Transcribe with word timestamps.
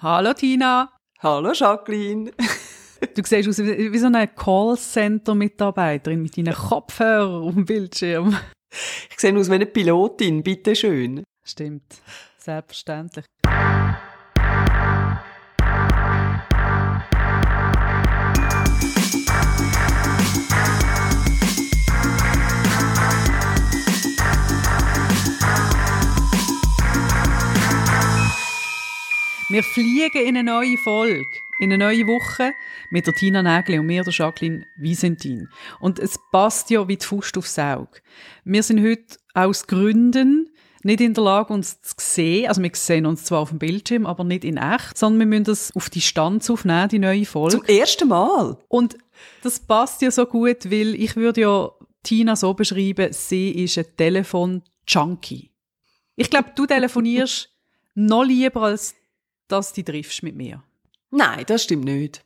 Hallo 0.00 0.32
Tina. 0.32 0.92
Hallo 1.20 1.52
Jacqueline. 1.52 2.30
Du 3.14 3.22
siehst 3.24 3.48
aus 3.48 3.58
wie 3.58 3.98
so 3.98 4.06
eine 4.06 4.26
Callcenter-Mitarbeiterin 4.26 6.20
mit 6.20 6.36
deinen 6.36 6.52
Kopfhörern 6.52 7.44
auf 7.44 7.54
dem 7.54 7.64
Bildschirm. 7.64 8.36
Ich 9.08 9.20
sehe 9.20 9.36
aus 9.36 9.48
wie 9.48 9.54
eine 9.54 9.66
Pilotin, 9.66 10.42
bitteschön. 10.42 11.22
Stimmt, 11.44 12.02
selbstverständlich. 12.38 13.24
Wir 29.50 29.62
fliegen 29.62 30.26
in 30.26 30.36
eine 30.36 30.44
neue 30.44 30.76
Folge, 30.76 31.24
in 31.58 31.72
eine 31.72 31.82
neue 31.82 32.06
Woche 32.06 32.52
mit 32.90 33.06
der 33.06 33.14
Tina 33.14 33.42
Nägli 33.42 33.78
und 33.78 33.86
mir, 33.86 34.04
der 34.04 34.12
Jacqueline 34.12 34.66
Wiesentin. 34.76 35.48
Und 35.80 35.98
es 35.98 36.18
passt 36.30 36.68
ja 36.68 36.86
wie 36.86 36.98
die 36.98 37.06
Faust 37.06 37.38
aufs 37.38 37.58
Auge. 37.58 38.02
Wir 38.44 38.62
sind 38.62 38.84
heute 38.84 39.16
aus 39.32 39.66
Gründen 39.66 40.50
nicht 40.82 41.00
in 41.00 41.14
der 41.14 41.24
Lage, 41.24 41.54
uns 41.54 41.80
zu 41.80 41.94
sehen. 41.98 42.48
Also 42.48 42.62
wir 42.62 42.70
sehen 42.74 43.06
uns 43.06 43.24
zwar 43.24 43.40
auf 43.40 43.48
dem 43.48 43.58
Bildschirm, 43.58 44.04
aber 44.04 44.22
nicht 44.22 44.44
in 44.44 44.58
echt, 44.58 44.98
sondern 44.98 45.20
wir 45.20 45.26
müssen 45.26 45.44
das 45.44 45.74
auf 45.74 45.88
Distanz 45.88 46.50
aufnehmen, 46.50 46.90
die 46.90 46.98
neue 46.98 47.24
Folge. 47.24 47.56
Zum 47.56 47.64
ersten 47.64 48.08
Mal? 48.08 48.58
Und 48.68 48.98
das 49.42 49.60
passt 49.60 50.02
ja 50.02 50.10
so 50.10 50.26
gut, 50.26 50.70
weil 50.70 50.94
ich 50.94 51.16
würde 51.16 51.40
ja 51.40 51.70
Tina 52.02 52.36
so 52.36 52.52
beschreiben, 52.52 53.14
sie 53.14 53.50
ist 53.52 53.78
ein 53.78 53.86
Telefon-Junkie. 53.96 55.52
Ich 56.16 56.28
glaube, 56.28 56.52
du 56.54 56.66
telefonierst 56.66 57.48
noch 57.94 58.24
lieber 58.24 58.62
als 58.62 58.94
dass 59.48 59.72
du 59.72 59.82
triffst 59.82 60.22
mit 60.22 60.36
mir. 60.36 60.62
Nein, 61.10 61.44
das 61.46 61.64
stimmt 61.64 61.84
nicht. 61.84 62.24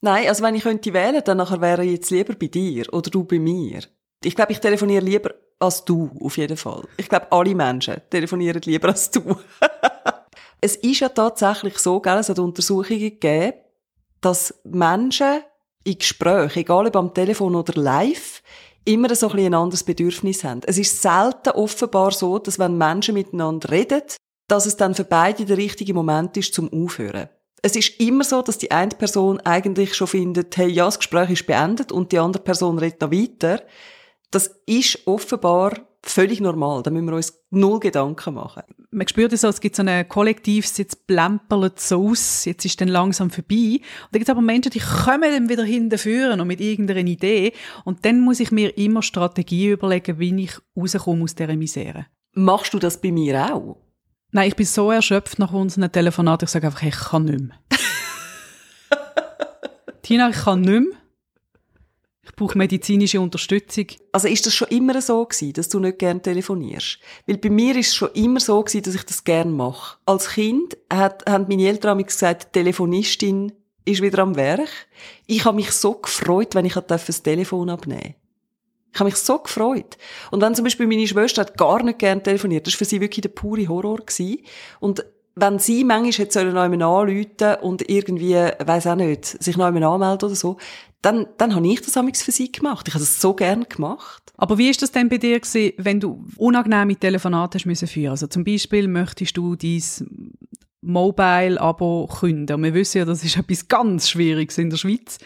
Nein, 0.00 0.28
also 0.28 0.42
wenn 0.42 0.54
ich 0.54 0.62
könnte 0.62 0.92
wählen, 0.92 1.22
dann 1.24 1.38
nachher 1.38 1.60
wäre 1.60 1.84
ich 1.84 1.92
jetzt 1.92 2.10
lieber 2.10 2.34
bei 2.34 2.46
dir 2.46 2.92
oder 2.92 3.10
du 3.10 3.24
bei 3.24 3.38
mir. 3.38 3.82
Ich 4.22 4.36
glaube, 4.36 4.52
ich 4.52 4.60
telefoniere 4.60 5.04
lieber 5.04 5.34
als 5.58 5.84
du, 5.84 6.10
auf 6.20 6.36
jeden 6.36 6.56
Fall. 6.56 6.84
Ich 6.96 7.08
glaube, 7.08 7.32
alle 7.32 7.54
Menschen 7.54 8.00
telefonieren 8.10 8.60
lieber 8.64 8.88
als 8.88 9.10
du. 9.10 9.36
es 10.60 10.76
ist 10.76 11.00
ja 11.00 11.08
tatsächlich 11.08 11.78
so, 11.78 12.00
gell, 12.00 12.18
es 12.18 12.28
hat 12.28 12.38
Untersuchungen 12.38 13.00
gegeben, 13.00 13.54
dass 14.20 14.54
Menschen 14.64 15.42
in 15.84 15.98
Gesprächen, 15.98 16.60
egal 16.60 16.86
ob 16.86 16.96
am 16.96 17.14
Telefon 17.14 17.54
oder 17.54 17.80
live, 17.80 18.42
immer 18.84 19.14
so 19.14 19.30
ein, 19.30 19.38
ein 19.38 19.54
anderes 19.54 19.84
Bedürfnis 19.84 20.44
haben. 20.44 20.60
Es 20.66 20.78
ist 20.78 21.00
selten 21.00 21.50
offenbar 21.50 22.12
so, 22.12 22.38
dass 22.38 22.58
wenn 22.58 22.76
Menschen 22.76 23.14
miteinander 23.14 23.70
reden, 23.70 24.02
dass 24.48 24.66
es 24.66 24.76
dann 24.76 24.94
für 24.94 25.04
beide 25.04 25.44
der 25.44 25.56
richtige 25.56 25.94
Moment 25.94 26.36
ist 26.36 26.54
zum 26.54 26.72
Aufhören. 26.72 27.28
Es 27.62 27.74
ist 27.74 28.00
immer 28.00 28.22
so, 28.22 28.42
dass 28.42 28.58
die 28.58 28.70
eine 28.70 28.90
Person 28.90 29.40
eigentlich 29.40 29.94
schon 29.94 30.06
findet, 30.06 30.56
hey, 30.56 30.68
ja, 30.68 30.84
das 30.84 30.98
Gespräch 30.98 31.30
ist 31.30 31.46
beendet 31.46 31.90
und 31.90 32.12
die 32.12 32.18
andere 32.18 32.42
Person 32.42 32.78
redet 32.78 33.00
noch 33.00 33.10
weiter. 33.10 33.62
Das 34.30 34.60
ist 34.66 35.06
offenbar 35.06 35.72
völlig 36.02 36.40
normal. 36.40 36.82
Da 36.82 36.90
müssen 36.90 37.06
wir 37.06 37.16
uns 37.16 37.42
null 37.50 37.80
Gedanken 37.80 38.34
machen. 38.34 38.62
Man 38.90 39.08
spürt 39.08 39.32
es 39.32 39.40
so, 39.40 39.48
es 39.48 39.60
gibt 39.60 39.76
so 39.76 39.82
ein 39.82 40.08
Kollektives, 40.08 40.78
jetzt 40.78 41.06
plämpert 41.06 41.80
so 41.80 42.08
aus, 42.08 42.44
jetzt 42.44 42.64
ist 42.64 42.80
dann 42.80 42.88
langsam 42.88 43.30
vorbei. 43.30 43.80
Und 43.80 44.12
da 44.12 44.18
gibt 44.18 44.24
es 44.24 44.30
aber 44.30 44.42
Menschen, 44.42 44.70
die 44.70 44.80
kommen 44.80 45.22
dann 45.22 45.48
wieder 45.48 45.64
hinterführen 45.64 46.40
und 46.40 46.46
mit 46.46 46.60
irgendeiner 46.60 47.00
Idee. 47.00 47.52
Und 47.84 48.04
dann 48.04 48.20
muss 48.20 48.40
ich 48.40 48.52
mir 48.52 48.76
immer 48.78 49.02
Strategie 49.02 49.70
überlegen, 49.70 50.18
wie 50.18 50.44
ich 50.44 50.52
rauskomme 50.76 51.24
aus 51.24 51.34
dieser 51.34 51.56
Misere. 51.56 52.06
Machst 52.34 52.74
du 52.74 52.78
das 52.78 53.00
bei 53.00 53.10
mir 53.10 53.54
auch? 53.54 53.85
Nein, 54.36 54.48
ich 54.48 54.56
bin 54.56 54.66
so 54.66 54.90
erschöpft 54.90 55.38
nach 55.38 55.54
unserem 55.54 55.90
Telefonat, 55.90 56.42
ich 56.42 56.50
sage 56.50 56.66
einfach, 56.66 56.82
ich 56.82 56.94
kann 56.94 57.24
nicht 57.24 57.40
mehr. 57.40 57.58
Tina, 60.02 60.28
ich 60.28 60.36
kann 60.36 60.60
nicht 60.60 60.80
mehr. 60.80 60.98
Ich 62.22 62.36
brauche 62.36 62.58
medizinische 62.58 63.18
Unterstützung. 63.18 63.86
Also 64.12 64.28
ist 64.28 64.44
das 64.44 64.54
schon 64.54 64.68
immer 64.68 65.00
so 65.00 65.24
gewesen, 65.24 65.54
dass 65.54 65.70
du 65.70 65.80
nicht 65.80 65.98
gern 65.98 66.22
telefonierst? 66.22 66.98
Weil 67.26 67.38
bei 67.38 67.48
mir 67.48 67.76
ist 67.76 67.86
es 67.86 67.94
schon 67.94 68.12
immer 68.12 68.38
so 68.38 68.62
gewesen, 68.62 68.82
dass 68.82 68.94
ich 68.94 69.04
das 69.04 69.24
gern 69.24 69.56
mache. 69.56 69.96
Als 70.04 70.28
Kind 70.28 70.76
hat, 70.92 71.24
haben 71.26 71.46
meine 71.48 71.66
Eltern 71.66 72.04
gesagt, 72.04 72.48
die 72.48 72.58
Telefonistin 72.58 73.52
ist 73.86 74.02
wieder 74.02 74.18
am 74.18 74.36
Werk. 74.36 74.68
Ich 75.26 75.46
habe 75.46 75.56
mich 75.56 75.72
so 75.72 75.94
gefreut, 75.94 76.54
wenn 76.54 76.66
ich 76.66 76.74
das 76.74 77.22
Telefon 77.22 77.70
abnehmen 77.70 78.02
durfte. 78.02 78.25
Ich 78.92 79.00
habe 79.00 79.10
mich 79.10 79.16
so 79.16 79.38
gefreut. 79.38 79.98
Und 80.30 80.40
wenn 80.40 80.54
zum 80.54 80.64
Beispiel 80.64 80.86
meine 80.86 81.06
Schwester 81.06 81.42
hat 81.42 81.58
gar 81.58 81.82
nicht 81.82 81.98
gern 81.98 82.22
telefoniert, 82.22 82.66
das 82.66 82.74
war 82.74 82.78
für 82.78 82.84
sie 82.86 83.00
wirklich 83.00 83.22
der 83.22 83.28
pure 83.28 83.68
Horror. 83.68 83.98
Gewesen. 83.98 84.38
Und 84.80 85.04
wenn 85.34 85.58
sie 85.58 85.84
manchmal 85.84 86.12
hätte 86.12 86.32
sollen 86.32 86.54
noch 86.54 86.62
einmal 86.62 86.82
anrufen 86.82 87.56
und 87.60 87.88
irgendwie, 87.90 88.34
weiss 88.34 88.86
auch 88.86 88.96
nicht, 88.96 89.26
sich 89.26 89.56
noch 89.56 89.66
einmal 89.66 89.84
anmelden 89.84 90.26
oder 90.28 90.34
so, 90.34 90.56
dann, 91.02 91.26
dann 91.36 91.54
habe 91.54 91.68
ich 91.68 91.82
das 91.82 91.96
amigs 91.96 92.22
für 92.22 92.32
sie 92.32 92.50
gemacht. 92.50 92.88
Ich 92.88 92.94
habe 92.94 93.04
das 93.04 93.20
so 93.20 93.34
gern 93.34 93.66
gemacht. 93.68 94.32
Aber 94.38 94.58
wie 94.58 94.70
ist 94.70 94.82
das 94.82 94.92
denn 94.92 95.08
bei 95.08 95.18
dir 95.18 95.38
gewesen, 95.38 95.72
wenn 95.76 96.00
du 96.00 96.24
unangenehme 96.36 96.96
Telefonate 96.96 97.58
hast 97.58 97.66
müssen 97.66 97.86
führen? 97.86 98.10
Also 98.10 98.26
zum 98.26 98.44
Beispiel 98.44 98.88
möchtest 98.88 99.36
du 99.36 99.56
dein 99.56 99.82
Mobile-Abo 100.86 102.08
künden. 102.20 102.56
Und 102.56 102.62
wir 102.62 102.74
wissen 102.74 102.98
ja, 102.98 103.04
das 103.04 103.24
ist 103.24 103.36
etwas 103.36 103.68
ganz 103.68 104.08
Schwieriges 104.08 104.58
in 104.58 104.70
der 104.70 104.76
Schweiz 104.76 105.18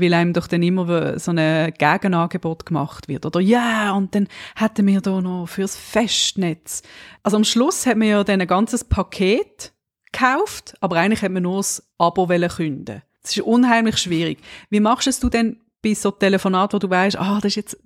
weil 0.00 0.14
einem 0.14 0.32
doch 0.32 0.46
dann 0.46 0.62
immer 0.62 1.18
so 1.18 1.32
ein 1.34 1.72
Gegenangebot 1.76 2.66
gemacht 2.66 3.08
wird. 3.08 3.26
Oder 3.26 3.40
ja, 3.40 3.58
yeah, 3.58 3.92
und 3.92 4.14
dann 4.14 4.28
hätten 4.56 4.86
wir 4.86 5.00
da 5.00 5.20
noch 5.20 5.46
fürs 5.46 5.76
Festnetz. 5.76 6.82
Also 7.22 7.36
am 7.36 7.44
Schluss 7.44 7.86
hat 7.86 7.96
man 7.96 8.08
ja 8.08 8.24
dann 8.24 8.40
ein 8.40 8.46
ganzes 8.46 8.84
Paket 8.84 9.72
gekauft, 10.12 10.74
aber 10.80 10.96
eigentlich 10.96 11.22
hat 11.22 11.32
man 11.32 11.42
nur 11.42 11.58
das 11.58 11.88
Abo 11.98 12.26
künden. 12.26 13.02
Das 13.22 13.36
ist 13.36 13.42
unheimlich 13.42 13.98
schwierig. 13.98 14.38
Wie 14.70 14.80
machst 14.80 15.06
du 15.06 15.10
es 15.10 15.20
denn 15.20 15.60
bei 15.82 15.94
so 15.94 16.10
Telefonaten, 16.10 16.74
wo 16.74 16.78
du 16.78 16.90
weißt, 16.90 17.18
ah, 17.18 17.36
das 17.36 17.52
ist 17.52 17.56
jetzt 17.56 17.82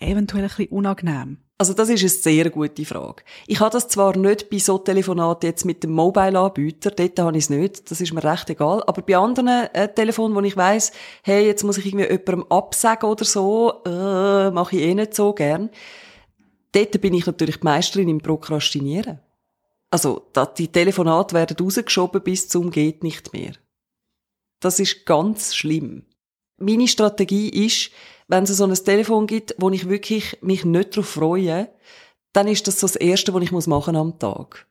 eventuell 0.00 0.44
ein 0.44 0.48
bisschen 0.48 0.68
unangenehm? 0.68 1.38
Also 1.60 1.74
das 1.74 1.90
ist 1.90 2.00
eine 2.00 2.08
sehr 2.08 2.48
gute 2.48 2.86
Frage. 2.86 3.22
Ich 3.46 3.60
habe 3.60 3.70
das 3.70 3.86
zwar 3.86 4.16
nicht 4.16 4.48
bei 4.48 4.56
so 4.56 4.78
Telefonaten 4.78 5.46
jetzt 5.46 5.66
mit 5.66 5.82
dem 5.82 5.90
Mobile-Anbieter, 5.90 6.90
dort 6.90 7.18
habe 7.18 7.36
ich 7.36 7.44
es 7.44 7.50
nicht, 7.50 7.90
das 7.90 8.00
ist 8.00 8.14
mir 8.14 8.24
recht 8.24 8.48
egal, 8.48 8.82
aber 8.86 9.02
bei 9.02 9.18
anderen 9.18 9.68
äh, 9.74 9.92
Telefonen, 9.92 10.34
wo 10.34 10.40
ich 10.40 10.56
weiss, 10.56 10.90
hey, 11.22 11.44
jetzt 11.44 11.62
muss 11.62 11.76
ich 11.76 11.84
irgendwie 11.84 12.06
jemandem 12.06 12.46
absagen 12.50 13.10
oder 13.10 13.26
so, 13.26 13.74
äh, 13.84 14.50
mache 14.50 14.74
ich 14.76 14.82
eh 14.84 14.94
nicht 14.94 15.12
so 15.12 15.34
gern, 15.34 15.68
dort 16.72 16.98
bin 17.02 17.12
ich 17.12 17.26
natürlich 17.26 17.58
die 17.58 17.64
Meisterin 17.64 18.08
im 18.08 18.22
Prokrastinieren. 18.22 19.20
Also 19.90 20.30
die 20.56 20.68
Telefonate 20.68 21.34
werden 21.34 21.58
rausgeschoben 21.60 22.22
bis 22.22 22.48
zum 22.48 22.70
geht 22.70 23.04
nicht 23.04 23.34
mehr. 23.34 23.52
Das 24.60 24.80
ist 24.80 25.04
ganz 25.04 25.54
schlimm. 25.54 26.06
Meine 26.56 26.88
Strategie 26.88 27.50
ist, 27.66 27.90
wenn 28.30 28.44
es 28.44 28.56
so 28.56 28.64
ein 28.64 28.74
Telefon 28.74 29.26
gibt, 29.26 29.56
wo 29.58 29.70
ich 29.70 29.88
wirklich 29.88 30.38
mich 30.40 30.64
nicht 30.64 30.96
darauf 30.96 31.08
freue, 31.08 31.68
dann 32.32 32.46
ist 32.46 32.66
das 32.66 32.78
so 32.78 32.86
das 32.86 32.96
Erste, 32.96 33.34
was 33.34 33.42
ich 33.42 33.50
machen 33.50 33.66
muss 33.66 33.78
am 34.00 34.18
Tag. 34.18 34.66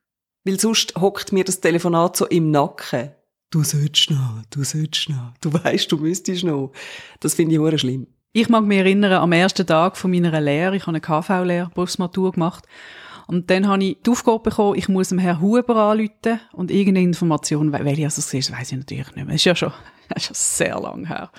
Weil 0.46 0.60
sonst 0.60 0.96
hockt 1.00 1.34
mir 1.34 1.44
das 1.44 1.60
Telefonat 1.60 2.16
so 2.16 2.26
im 2.28 2.52
Nacken. 2.52 3.12
Du 3.52 3.64
sollst 3.64 4.12
noch, 4.12 4.44
du 4.50 4.64
sollst 4.64 5.10
noch, 5.10 5.34
du 5.42 5.52
weißt, 5.64 5.92
du 5.92 5.98
müsstest 5.98 6.46
noch. 6.46 6.72
Das 7.20 7.34
finde 7.34 7.56
ich 7.56 7.60
hure 7.60 7.78
schlimm. 7.78 8.08
Ich 8.32 8.48
mag 8.48 8.64
mich 8.64 8.78
erinnern, 8.78 9.12
am 9.12 9.32
ersten 9.34 9.68
Tag 9.68 9.98
von 9.98 10.12
meiner 10.12 10.40
Lehre, 10.40 10.76
ich 10.76 10.84
habe 10.84 10.92
eine 10.92 11.02
KV-Lehre, 11.02 11.72
Berufsmatur 11.74 12.32
gemacht, 12.32 12.64
und 13.28 13.50
dann 13.50 13.68
habe 13.68 13.84
ich 13.84 13.98
die 14.04 14.10
Aufgabe 14.10 14.40
bekommen, 14.40 14.78
ich 14.78 14.88
muss 14.88 15.10
dem 15.10 15.20
Herrn 15.20 15.42
Huber 15.42 15.76
anrufen 15.76 16.40
und 16.54 16.72
irgendeine 16.72 17.06
Information, 17.08 17.72
welche 17.72 18.06
also 18.06 18.20
es 18.20 18.34
ist, 18.34 18.52
weiss 18.52 18.72
ich 18.72 18.78
natürlich 18.78 19.14
nicht 19.16 19.26
mehr. 19.26 19.36
Ist 19.36 19.46
ja 19.46 19.56
schon, 19.56 19.74
das 20.14 20.24
ist 20.24 20.28
schon 20.28 20.36
sehr 20.36 20.80
lang 20.80 21.06
her. 21.06 21.32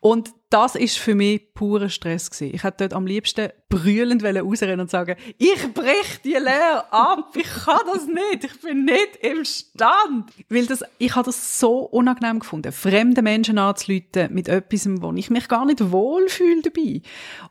Und 0.00 0.30
das 0.50 0.74
ist 0.74 0.98
für 0.98 1.14
mich 1.14 1.54
purer 1.54 1.88
Stress 1.88 2.30
gewesen. 2.30 2.54
Ich 2.54 2.62
hätte 2.62 2.76
dort 2.80 2.92
am 2.92 3.06
liebsten 3.06 3.48
brüllend 3.70 4.22
rausrennen 4.22 4.80
und 4.80 4.90
sagen, 4.90 5.16
ich 5.38 5.72
brech 5.72 6.20
die 6.22 6.32
Lehre 6.32 6.92
ab, 6.92 7.34
ich 7.34 7.48
kann 7.48 7.80
das 7.90 8.06
nicht, 8.06 8.44
ich 8.44 8.60
bin 8.60 8.84
nicht 8.84 9.16
im 9.22 9.44
Stand. 9.46 10.30
Weil 10.50 10.66
das, 10.66 10.84
ich 10.98 11.14
habe 11.14 11.24
das 11.24 11.58
so 11.58 11.78
unangenehm 11.78 12.40
gefunden, 12.40 12.70
fremde 12.70 13.22
Menschen 13.22 13.58
anzuleuten 13.58 14.32
mit 14.34 14.48
etwas, 14.48 14.86
wo 14.86 15.12
ich 15.12 15.30
mich 15.30 15.48
gar 15.48 15.64
nicht 15.64 15.90
wohlfühle 15.90 16.62
dabei. 16.62 17.00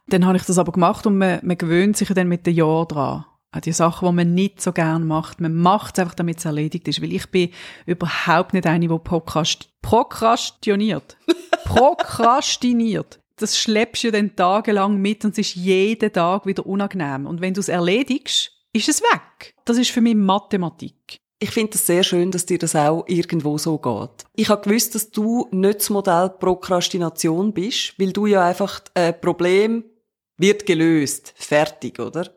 Dann 0.07 0.25
habe 0.27 0.37
ich 0.37 0.43
das 0.43 0.59
aber 0.59 0.71
gemacht 0.71 1.07
und 1.07 1.17
man, 1.17 1.39
man 1.41 1.57
gewöhnt 1.57 1.97
sich 1.97 2.09
dann 2.09 2.27
mit 2.27 2.45
den 2.45 2.55
Jahren 2.55 2.87
dran. 2.87 3.25
Auch 3.53 3.59
die 3.59 3.73
Sachen, 3.73 4.07
die 4.07 4.15
man 4.15 4.33
nicht 4.33 4.61
so 4.61 4.71
gern 4.71 5.05
macht. 5.05 5.41
Man 5.41 5.55
macht 5.55 5.97
es 5.97 5.99
einfach, 5.99 6.15
damit 6.15 6.37
es 6.37 6.45
erledigt 6.45 6.87
ist. 6.87 7.01
Weil 7.01 7.11
ich 7.11 7.29
bin 7.29 7.49
überhaupt 7.85 8.53
nicht 8.53 8.65
eine, 8.65 8.87
die 8.87 8.99
Podcast 8.99 9.69
prokrastiniert. 9.81 11.17
Prokrastiniert. 11.65 13.19
Das 13.35 13.57
schleppst 13.57 14.05
du 14.05 14.11
dann 14.11 14.35
tagelang 14.35 14.97
mit 14.97 15.25
und 15.25 15.31
es 15.31 15.39
ist 15.39 15.55
jeden 15.55 16.13
Tag 16.13 16.45
wieder 16.45 16.65
unangenehm. 16.65 17.25
Und 17.25 17.41
wenn 17.41 17.53
du 17.53 17.59
es 17.59 17.67
erledigst, 17.67 18.51
ist 18.71 18.87
es 18.87 19.01
weg. 19.01 19.55
Das 19.65 19.77
ist 19.77 19.91
für 19.91 20.01
mich 20.01 20.15
Mathematik. 20.15 21.19
Ich 21.39 21.49
finde 21.49 21.73
es 21.73 21.87
sehr 21.87 22.03
schön, 22.03 22.29
dass 22.29 22.45
dir 22.45 22.59
das 22.59 22.75
auch 22.75 23.03
irgendwo 23.07 23.57
so 23.57 23.79
geht. 23.79 24.25
Ich 24.35 24.49
habe 24.49 24.61
gewusst, 24.61 24.93
dass 24.93 25.09
du 25.09 25.47
nicht 25.51 25.79
das 25.79 25.89
Modell 25.89 26.29
Prokrastination 26.29 27.51
bist, 27.51 27.95
weil 27.97 28.13
du 28.13 28.27
ja 28.27 28.45
einfach 28.45 28.81
ein 28.93 29.09
äh, 29.09 29.13
Problem 29.13 29.83
wird 30.37 30.65
gelöst, 30.65 31.33
fertig, 31.35 31.99
oder? 31.99 32.29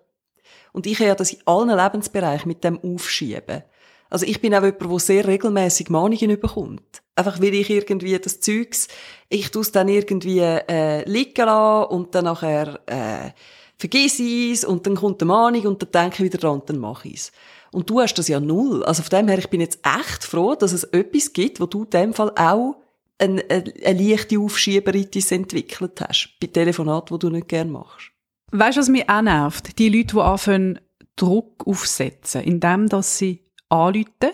Und 0.75 0.87
ich 0.87 0.99
habe 1.00 1.15
das 1.15 1.32
in 1.32 1.38
allen 1.47 1.71
Lebensbereichen 1.71 2.49
mit 2.49 2.65
dem 2.65 2.81
Aufschieben. 2.81 3.62
Also 4.11 4.26
ich 4.26 4.41
bin 4.41 4.55
auch 4.55 4.62
jemand, 4.62 4.82
der 4.82 4.99
sehr 4.99 5.26
regelmäßig 5.26 5.88
Mahnungen 5.88 6.41
bekommt. 6.41 7.03
Einfach 7.15 7.41
weil 7.41 7.55
ich 7.55 7.71
irgendwie 7.71 8.19
das 8.19 8.41
Zeugs, 8.41 8.88
ich 9.29 9.53
tue 9.53 9.62
es 9.62 9.71
dann 9.71 9.88
irgendwie 9.88 10.41
äh, 10.41 11.09
liegen 11.09 11.47
lassen 11.47 11.91
und 11.93 12.15
dann 12.15 12.25
nachher 12.25 12.81
äh, 12.87 13.31
vergiss 13.79 14.19
es 14.19 14.65
und 14.65 14.85
dann 14.87 14.97
kommt 14.97 15.21
die 15.21 15.26
Mahnung 15.26 15.65
und 15.67 15.82
dann 15.82 15.93
denke 15.93 16.17
ich 16.25 16.32
wieder 16.32 16.38
dran 16.38 16.61
und 16.61 16.69
dann 16.69 16.79
mache 16.79 17.09
ich 17.09 17.15
es. 17.15 17.32
Und 17.71 17.88
du 17.88 18.00
hast 18.00 18.15
das 18.15 18.26
ja 18.26 18.41
null. 18.41 18.85
Also 18.85 19.05
von 19.05 19.17
dem 19.17 19.29
her, 19.29 19.38
ich 19.38 19.50
bin 19.50 19.61
jetzt 19.61 19.79
echt 19.85 20.25
froh, 20.25 20.56
dass 20.56 20.73
es 20.73 20.85
etwas 20.85 21.32
gibt, 21.32 21.61
wo 21.61 21.67
du 21.67 21.85
in 21.85 21.91
dem 21.91 22.15
Fall 22.15 22.32
auch 22.37 22.76
eine, 23.19 23.44
eine, 23.49 23.73
eine 23.85 24.03
leichte 24.03 24.41
Aufschieberitis 24.41 25.31
entwickelt 25.31 26.00
hast. 26.00 26.35
Bei 26.41 26.49
Telefonaten, 26.49 27.17
die 27.17 27.26
du 27.26 27.31
nicht 27.31 27.49
gerne 27.49 27.71
machst. 27.71 28.13
Weißt 28.56 28.76
du, 28.76 28.82
was 28.82 28.88
mich 28.88 29.08
auch 29.08 29.20
nervt? 29.20 29.80
Die 29.80 29.88
Leute, 29.88 30.14
die 30.14 30.20
anfangen, 30.20 30.78
Druck 31.16 31.66
aufsetzen, 31.66 32.42
indem 32.42 32.88
dass 32.88 33.18
sie 33.18 33.44
anrufen, 33.68 34.30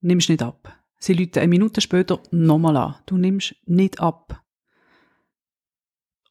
nimmst 0.00 0.30
nicht 0.30 0.42
ab. 0.42 0.74
Sie 0.98 1.12
rufen 1.12 1.36
eine 1.36 1.48
Minute 1.48 1.82
später 1.82 2.20
nochmal 2.30 2.78
an. 2.78 2.94
Du 3.04 3.18
nimmst 3.18 3.54
nicht 3.66 4.00
ab. 4.00 4.42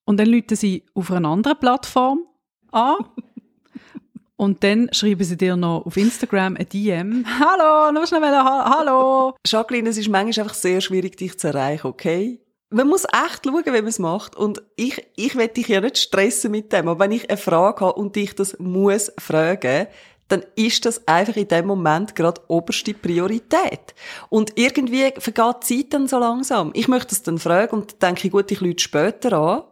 Und 0.03 0.17
dann 0.17 0.33
rufen 0.33 0.55
sie 0.55 0.83
auf 0.95 1.11
einer 1.11 1.29
anderen 1.29 1.59
Plattform 1.59 2.25
an. 2.71 2.95
Und 4.35 4.63
dann 4.63 4.89
schreiben 4.93 5.23
sie 5.23 5.37
dir 5.37 5.55
noch 5.55 5.85
auf 5.85 5.95
Instagram 5.95 6.57
ein 6.57 6.67
DM. 6.67 7.23
Hallo, 7.39 7.91
noch 7.91 8.07
schnell 8.07 8.23
ha 8.23 8.79
hallo. 8.79 9.35
Jacqueline, 9.45 9.89
es 9.89 9.97
ist 9.99 10.09
manchmal 10.09 10.45
einfach 10.45 10.55
sehr 10.55 10.81
schwierig, 10.81 11.17
dich 11.17 11.37
zu 11.37 11.49
erreichen, 11.49 11.85
okay? 11.85 12.41
Man 12.73 12.87
muss 12.87 13.03
echt 13.03 13.45
schauen, 13.45 13.65
wie 13.65 13.71
man 13.71 13.87
es 13.87 13.99
macht. 13.99 14.35
Und 14.35 14.63
ich, 14.77 15.05
ich 15.17 15.35
will 15.35 15.49
dich 15.49 15.67
ja 15.67 15.81
nicht 15.81 15.97
stressen 15.97 16.51
mit 16.51 16.71
dem. 16.71 16.87
Aber 16.87 17.03
wenn 17.03 17.11
ich 17.11 17.29
eine 17.29 17.37
Frage 17.37 17.85
habe 17.85 17.99
und 17.99 18.15
dich 18.15 18.33
das 18.33 18.57
muss 18.59 19.11
fragen, 19.19 19.87
dann 20.29 20.45
ist 20.55 20.85
das 20.85 21.05
einfach 21.07 21.35
in 21.35 21.49
dem 21.49 21.67
Moment 21.67 22.15
gerade 22.15 22.41
oberste 22.47 22.93
Priorität. 22.93 23.93
Und 24.29 24.53
irgendwie 24.57 25.11
vergeht 25.17 25.69
die 25.69 25.77
Zeit 25.77 25.93
dann 25.93 26.07
so 26.07 26.17
langsam. 26.17 26.71
Ich 26.73 26.87
möchte 26.87 27.13
es 27.13 27.23
dann 27.23 27.37
fragen 27.37 27.75
und 27.75 28.01
denke 28.01 28.29
gut, 28.29 28.49
ich 28.51 28.61
lüte 28.61 28.81
später 28.81 29.33
an. 29.33 29.63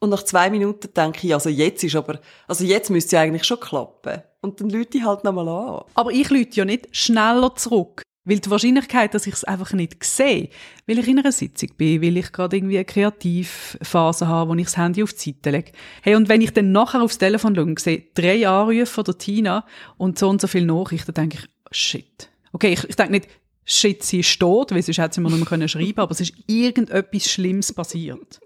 Und 0.00 0.10
nach 0.10 0.24
zwei 0.24 0.50
Minuten 0.50 0.92
denke 0.94 1.26
ich, 1.26 1.34
also 1.34 1.50
jetzt 1.50 1.84
ist 1.84 1.94
aber, 1.94 2.18
also 2.48 2.64
jetzt 2.64 2.90
müsste 2.90 3.16
es 3.16 3.22
eigentlich 3.22 3.44
schon 3.44 3.60
klappen. 3.60 4.22
Und 4.40 4.60
dann 4.60 4.70
lüte 4.70 4.98
ich 4.98 5.04
halt 5.04 5.22
nochmal 5.22 5.48
an. 5.48 5.84
Aber 5.94 6.10
ich 6.10 6.30
lüte 6.30 6.56
ja 6.56 6.64
nicht 6.64 6.88
schneller 6.96 7.54
zurück. 7.54 8.02
Weil 8.24 8.38
die 8.38 8.50
Wahrscheinlichkeit, 8.50 9.14
dass 9.14 9.26
ich 9.26 9.34
es 9.34 9.44
einfach 9.44 9.72
nicht 9.72 10.04
sehe, 10.04 10.48
weil 10.86 10.98
ich 11.00 11.08
in 11.08 11.18
einer 11.18 11.32
Sitzung 11.32 11.70
bin, 11.76 12.00
weil 12.02 12.16
ich 12.16 12.30
gerade 12.30 12.56
irgendwie 12.56 12.76
eine 12.76 12.84
Kreativphase 12.84 14.28
habe, 14.28 14.50
wo 14.50 14.54
ich 14.54 14.66
das 14.66 14.76
Handy 14.76 15.02
auf 15.02 15.12
die 15.12 15.32
Seite 15.32 15.50
lege. 15.50 15.72
Hey, 16.02 16.14
und 16.14 16.28
wenn 16.28 16.40
ich 16.40 16.52
dann 16.52 16.70
nachher 16.70 17.02
aufs 17.02 17.18
Telefon 17.18 17.56
schaue 17.56 17.64
und 17.64 17.80
sehe, 17.80 18.04
drei 18.14 18.46
Anrufe 18.46 18.86
von 18.86 19.04
der 19.04 19.18
Tina 19.18 19.66
und 19.96 20.20
so 20.20 20.28
und 20.28 20.40
so 20.40 20.46
viele 20.46 20.66
Nachrichten, 20.66 21.12
dann 21.12 21.30
denke 21.30 21.44
ich, 21.44 21.76
shit. 21.76 22.30
Okay, 22.52 22.74
ich, 22.74 22.84
ich 22.88 22.94
denke 22.94 23.12
nicht, 23.12 23.28
shit, 23.64 24.04
sie 24.04 24.20
ist 24.20 24.38
tot, 24.38 24.70
weil 24.70 24.82
sonst 24.82 24.98
hätte 24.98 25.14
sie 25.16 25.20
mir 25.20 25.30
nur 25.30 25.44
schreiben 25.44 25.66
können 25.66 25.98
aber 25.98 26.12
es 26.12 26.20
ist 26.20 26.34
irgendetwas 26.46 27.28
Schlimmes 27.28 27.72
passiert. 27.72 28.40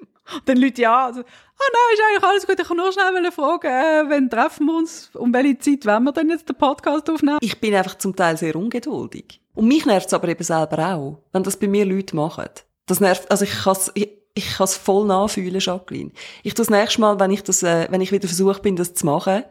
Dann 0.45 0.57
Leute 0.57 0.83
ja, 0.83 1.07
also, 1.07 1.21
ah 1.21 1.25
nein, 1.25 1.95
ist 1.95 2.03
eigentlich 2.03 2.31
alles 2.31 2.47
gut, 2.47 2.61
ich 2.61 2.69
kann 2.69 2.77
nur 2.77 2.93
schnell 2.93 3.33
fragen, 3.33 3.67
äh, 3.67 4.11
wann 4.11 4.31
treffen 4.31 4.67
wir 4.67 4.77
uns, 4.77 5.11
um 5.15 5.33
welche 5.33 5.59
Zeit 5.59 5.87
wollen 5.87 6.05
wir 6.05 6.13
denn 6.13 6.31
jetzt 6.31 6.49
den 6.49 6.57
Podcast 6.57 7.09
aufnehmen? 7.11 7.39
Ich 7.41 7.61
bin 7.61 7.75
einfach 7.75 7.99
zum 7.99 8.15
Teil 8.15 8.37
sehr 8.37 8.57
ungeduldig. 8.57 9.41
Und 9.55 9.69
mich 9.69 9.87
nervt 9.87 10.09
es 10.09 10.15
aber 10.15 10.29
eben 10.29 10.45
selber 10.45 10.95
auch, 10.95 11.19
wenn 11.33 11.43
das 11.43 11.57
bei 11.57 11.69
mir 11.69 11.85
Leute 11.87 12.15
machen. 12.15 12.49
Das 12.87 13.01
nervt, 13.01 13.31
also 13.31 13.45
ich 13.45 13.63
kann 13.63 13.77
ich, 13.95 14.11
ich 14.35 14.55
kann 14.55 14.65
es 14.65 14.77
voll 14.77 15.07
nachfühlen, 15.07 15.61
Jacqueline. 15.61 16.13
Ich 16.43 16.55
tue 16.55 16.65
das 16.65 16.71
nächste 16.71 17.01
Mal, 17.01 17.19
wenn 17.19 17.31
ich 17.31 17.43
das, 17.43 17.63
äh, 17.63 17.87
wenn 17.91 18.01
ich 18.03 18.13
wieder 18.13 18.29
versucht 18.29 18.63
bin, 18.63 18.77
das 18.77 18.95
zu 18.95 19.07
machen, 19.07 19.45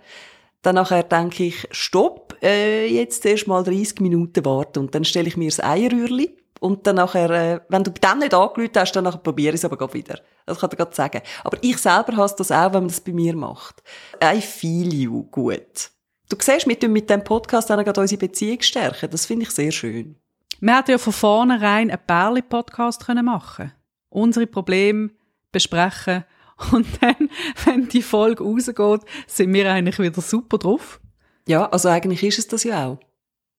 dann 0.61 0.75
nachher 0.75 1.03
denke 1.03 1.43
ich, 1.43 1.67
stopp, 1.71 2.35
äh, 2.41 2.87
jetzt 2.87 3.25
erst 3.25 3.47
mal 3.47 3.63
30 3.63 3.99
Minuten 3.99 4.45
warten 4.45 4.79
und 4.79 4.95
dann 4.95 5.05
stelle 5.05 5.27
ich 5.27 5.37
mir 5.37 5.49
das 5.49 5.63
Eierrührli 5.63 6.35
und 6.59 6.87
dann 6.87 6.95
nachher, 6.97 7.29
äh, 7.29 7.59
wenn 7.69 7.83
du 7.83 7.91
dann 7.91 8.19
nicht 8.19 8.33
angelüht 8.33 8.77
hast, 8.77 8.93
dann 8.93 9.03
nachher 9.03 9.19
probiere 9.19 9.53
ich 9.53 9.61
es 9.61 9.65
aber 9.65 9.93
wieder. 9.93 10.19
Das 10.45 10.59
kann 10.59 10.69
ich 10.71 10.77
gerade 10.77 10.95
sagen. 10.95 11.21
Aber 11.43 11.57
ich 11.61 11.77
selber 11.77 12.15
hasse 12.17 12.35
das 12.37 12.51
auch, 12.51 12.73
wenn 12.73 12.83
man 12.83 12.87
das 12.87 13.01
bei 13.01 13.11
mir 13.11 13.35
macht. 13.35 13.83
I 14.23 14.41
feel 14.41 14.93
you 14.93 15.23
gut. 15.23 15.91
Du 16.29 16.37
siehst, 16.39 16.65
mit, 16.65 16.81
mit 16.89 17.09
dem 17.09 17.23
Podcast 17.23 17.69
dann 17.69 17.83
gerade 17.83 18.01
unsere 18.01 18.19
Beziehung 18.19 18.61
stärken. 18.61 19.09
Das 19.11 19.25
finde 19.25 19.43
ich 19.43 19.51
sehr 19.51 19.71
schön. 19.71 20.15
Wir 20.59 20.77
hätten 20.77 20.91
ja 20.91 20.97
von 20.97 21.13
vornherein 21.13 21.91
einen 21.91 21.99
Perli-Podcast 22.07 23.07
machen 23.07 23.55
können. 23.55 23.73
Unsere 24.09 24.47
Probleme 24.47 25.11
besprechen. 25.51 26.23
Und 26.71 26.87
dann, 27.01 27.29
wenn 27.65 27.89
die 27.89 28.01
Folge 28.01 28.43
rausgeht, 28.43 29.01
sind 29.27 29.53
wir 29.53 29.69
eigentlich 29.71 29.99
wieder 29.99 30.21
super 30.21 30.57
drauf. 30.57 31.01
Ja, 31.47 31.69
also 31.69 31.89
eigentlich 31.89 32.23
ist 32.23 32.39
es 32.39 32.47
das 32.47 32.63
ja 32.63 32.87
auch. 32.87 32.99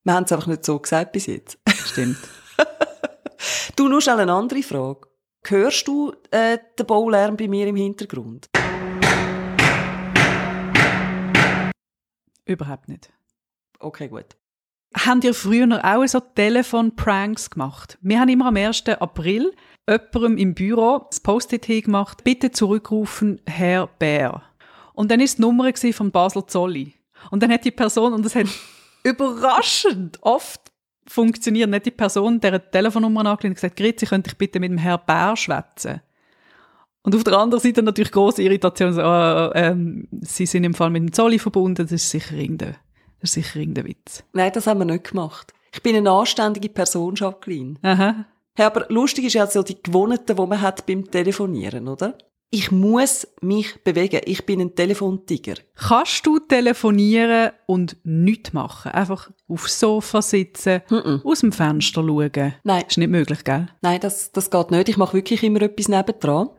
Wir 0.03 0.15
haben 0.15 0.25
es 0.25 0.33
einfach 0.33 0.47
nicht 0.47 0.65
so 0.65 0.79
gesagt 0.79 1.13
bis 1.13 1.27
jetzt. 1.27 1.59
Stimmt. 1.85 2.19
du, 3.77 3.89
nur 3.89 4.01
schnell 4.01 4.21
eine 4.21 4.33
andere 4.33 4.63
Frage. 4.63 5.09
Hörst 5.47 5.87
du 5.87 6.13
äh, 6.31 6.59
den 6.79 6.87
Baulärm 6.87 7.37
bei 7.37 7.49
mir 7.49 7.67
im 7.67 7.77
Hintergrund? 7.77 8.49
Überhaupt 12.45 12.89
nicht. 12.89 13.13
Okay, 13.79 14.09
gut. 14.09 14.37
Haben 14.97 15.21
ihr 15.23 15.35
früher 15.35 15.85
auch 15.85 16.07
so 16.07 16.21
Telefon-Pranks 16.21 17.51
gemacht? 17.51 17.99
Wir 18.01 18.21
haben 18.21 18.29
immer 18.29 18.47
am 18.47 18.57
1. 18.57 18.85
April 18.89 19.53
jemandem 19.89 20.39
im 20.39 20.55
Büro 20.55 21.07
das 21.11 21.21
Post-it 21.21 21.67
gemacht, 21.67 22.25
bitte 22.25 22.51
zurückrufen, 22.51 23.41
Herr 23.47 23.87
Bär. 23.87 24.43
Und 24.95 25.11
dann 25.11 25.21
ist 25.21 25.39
die 25.39 25.43
Nummer 25.43 25.71
von 25.93 26.11
Basel 26.11 26.47
Zolli. 26.47 26.95
Und 27.31 27.43
dann 27.43 27.53
hat 27.53 27.65
die 27.65 27.71
Person, 27.71 28.15
und 28.15 28.25
das 28.25 28.35
hat 28.35 28.47
überraschend 29.05 30.19
oft 30.23 30.73
funktioniert, 31.09 31.71
nicht 31.71 31.87
die 31.87 31.91
Person, 31.91 32.41
der 32.41 32.71
Telefonnummer 32.71 33.21
angelegt 33.21 33.45
und 33.45 33.55
gesagt, 33.55 33.77
Grüezi, 33.77 34.07
könnte 34.07 34.31
ich 34.31 34.37
bitte 34.37 34.61
mit 34.61 34.71
dem 34.71 34.79
Herr 34.79 34.99
Bär 34.99 35.37
schwätzen? 35.37 36.01
Und 37.03 37.15
auf 37.15 37.23
der 37.23 37.39
anderen 37.39 37.63
Seite 37.63 37.83
natürlich 37.83 38.11
große 38.11 38.43
Irritation, 38.43 38.93
so, 38.93 39.01
äh, 39.01 39.51
ähm, 39.55 40.09
sie 40.23 40.45
sind 40.45 40.65
im 40.65 40.75
Fall 40.75 40.91
mit 40.91 41.03
dem 41.03 41.13
Zolli 41.13 41.39
verbunden, 41.39 41.85
das 41.85 41.93
ist 41.93 42.11
sicher 42.11 42.35
irgendein, 42.35 42.77
das 43.21 43.31
ist 43.31 43.35
sicher 43.35 43.61
irgendein 43.61 43.87
Witz. 43.87 44.25
Nein, 44.33 44.51
das 44.53 44.67
haben 44.67 44.81
wir 44.81 44.87
nicht 44.87 45.11
gemacht. 45.11 45.55
Ich 45.73 45.83
bin 45.83 45.95
eine 45.95 46.11
anständige 46.11 46.69
Person, 46.69 47.15
Jacqueline. 47.15 47.77
Aha. 47.83 48.25
Ja, 48.59 48.67
aber 48.67 48.87
lustig 48.89 49.27
ist 49.27 49.35
ja 49.35 49.47
so 49.47 49.63
die 49.63 49.81
Gewohnheiten, 49.81 50.35
die 50.35 50.47
man 50.47 50.61
hat 50.61 50.87
beim 50.87 51.09
Telefonieren, 51.11 51.87
oder? 51.89 52.17
Ich 52.51 52.71
muss 52.71 53.27
mich 53.41 53.83
bewegen. 53.83 54.21
Ich 54.25 54.47
bin 54.47 54.61
ein 54.61 54.75
Telefontiger. 54.75 55.55
Kannst 55.75 56.25
du 56.27 56.39
telefonieren 56.39 57.51
und 57.67 57.97
nichts 58.05 58.53
machen? 58.53 58.93
Einfach 58.93 59.31
aufs 59.49 59.81
Sofa 59.81 60.23
sitzen, 60.23 60.83
mm 60.89 60.95
-mm. 60.95 61.25
aus 61.25 61.41
dem 61.41 61.53
Fenster 61.53 62.03
schauen? 62.03 62.55
Nein. 62.63 62.85
Ist 62.89 62.99
nicht 62.99 63.11
möglich, 63.11 63.43
gell? 63.43 63.69
Nein, 63.83 64.01
das, 64.01 64.31
das 64.31 64.51
geht 64.51 64.71
nicht. 64.71 64.89
Ich 64.89 64.97
mache 64.97 65.15
wirklich 65.15 65.43
immer 65.43 65.61
etwas 65.63 65.89
nebendran. 65.89 66.51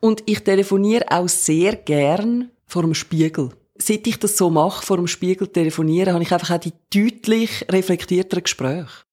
Und 0.00 0.22
ich 0.26 0.40
telefoniere 0.40 1.06
auch 1.10 1.28
sehr 1.28 1.76
gern 1.76 2.50
vor 2.66 2.82
dem 2.82 2.94
Spiegel. 2.94 3.50
Seit 3.76 4.06
ich 4.06 4.18
das 4.18 4.36
so 4.36 4.50
mache, 4.50 4.84
vor 4.84 4.96
dem 4.96 5.06
Spiegel 5.06 5.48
telefonieren, 5.48 6.12
habe 6.12 6.22
ich 6.22 6.32
einfach 6.32 6.50
auch 6.50 6.60
die 6.60 6.72
deutlich 6.92 7.64
reflektierteren 7.70 8.42
Gespräche. 8.42 9.04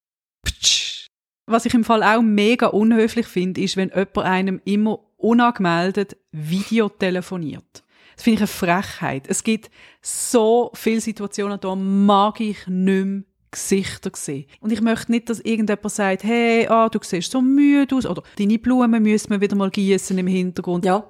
Ptsch. 0.43 1.07
Was 1.45 1.65
ich 1.65 1.73
im 1.73 1.83
Fall 1.83 2.03
auch 2.03 2.21
mega 2.21 2.67
unhöflich 2.67 3.27
finde, 3.27 3.61
ist, 3.61 3.77
wenn 3.77 3.89
jemand 3.89 4.17
einem 4.17 4.61
immer 4.65 4.99
unangemeldet 5.23 6.17
Video 6.31 6.89
telefoniert. 6.89 7.83
Das 8.15 8.23
finde 8.23 8.35
ich 8.35 8.41
eine 8.41 8.47
Frechheit. 8.47 9.27
Es 9.27 9.43
gibt 9.43 9.71
so 10.01 10.71
viele 10.73 11.01
Situationen, 11.01 11.59
da 11.59 11.75
mag 11.75 12.39
ich 12.39 12.67
nicht 12.67 13.05
mehr 13.05 13.23
Gesichter 13.51 14.11
sehen. 14.15 14.45
Und 14.61 14.71
ich 14.71 14.81
möchte 14.81 15.11
nicht, 15.11 15.29
dass 15.29 15.41
irgendjemand 15.41 15.91
sagt, 15.91 16.23
hey, 16.23 16.67
ah, 16.67 16.89
du 16.89 16.99
siehst 17.01 17.31
so 17.31 17.41
müde 17.41 17.95
aus, 17.95 18.05
oder 18.05 18.23
deine 18.37 18.57
Blumen 18.57 19.03
müssen 19.03 19.29
wir 19.29 19.41
wieder 19.41 19.55
mal 19.55 19.69
gießen 19.69 20.17
im 20.17 20.27
Hintergrund. 20.27 20.85
Ja. 20.85 21.03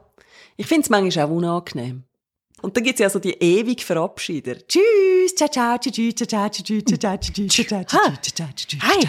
Ich 0.57 0.67
finde 0.67 0.81
es 0.81 0.89
manchmal 0.89 1.25
auch 1.25 1.31
unangenehm. 1.31 2.03
Und 2.61 2.77
dann 2.77 2.83
gibt 2.83 2.99
es 2.99 3.03
ja 3.03 3.09
so 3.09 3.19
die 3.19 3.33
ewig 3.33 3.83
Verabschieder. 3.83 4.55
Tschüss, 4.67 5.35
ciao, 5.35 5.49
ciao, 5.49 5.77
tschüss, 5.77 6.15
ciao, 6.15 6.27
ciao, 6.27 6.49
tschüss, 6.49 6.83
ciao, 6.85 6.97
ciao, 6.97 7.17
tschüss, 7.17 7.67
ciao, 7.67 7.83
ciao, 7.83 8.13
tschüss, 8.21 8.81
Hi. 8.81 9.07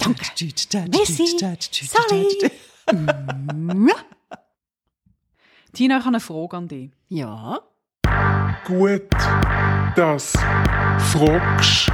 Danke. 0.00 0.24
Messi. 0.98 1.26
Sally. 1.86 2.50
Tina, 5.76 5.98
ich 5.98 6.04
habe 6.06 6.16
eine 6.16 6.20
Frage 6.20 6.56
an 6.56 6.68
dich. 6.68 6.90
Ja? 7.10 7.60
Gut, 8.66 9.10
das 9.94 10.32
fragst. 10.32 11.92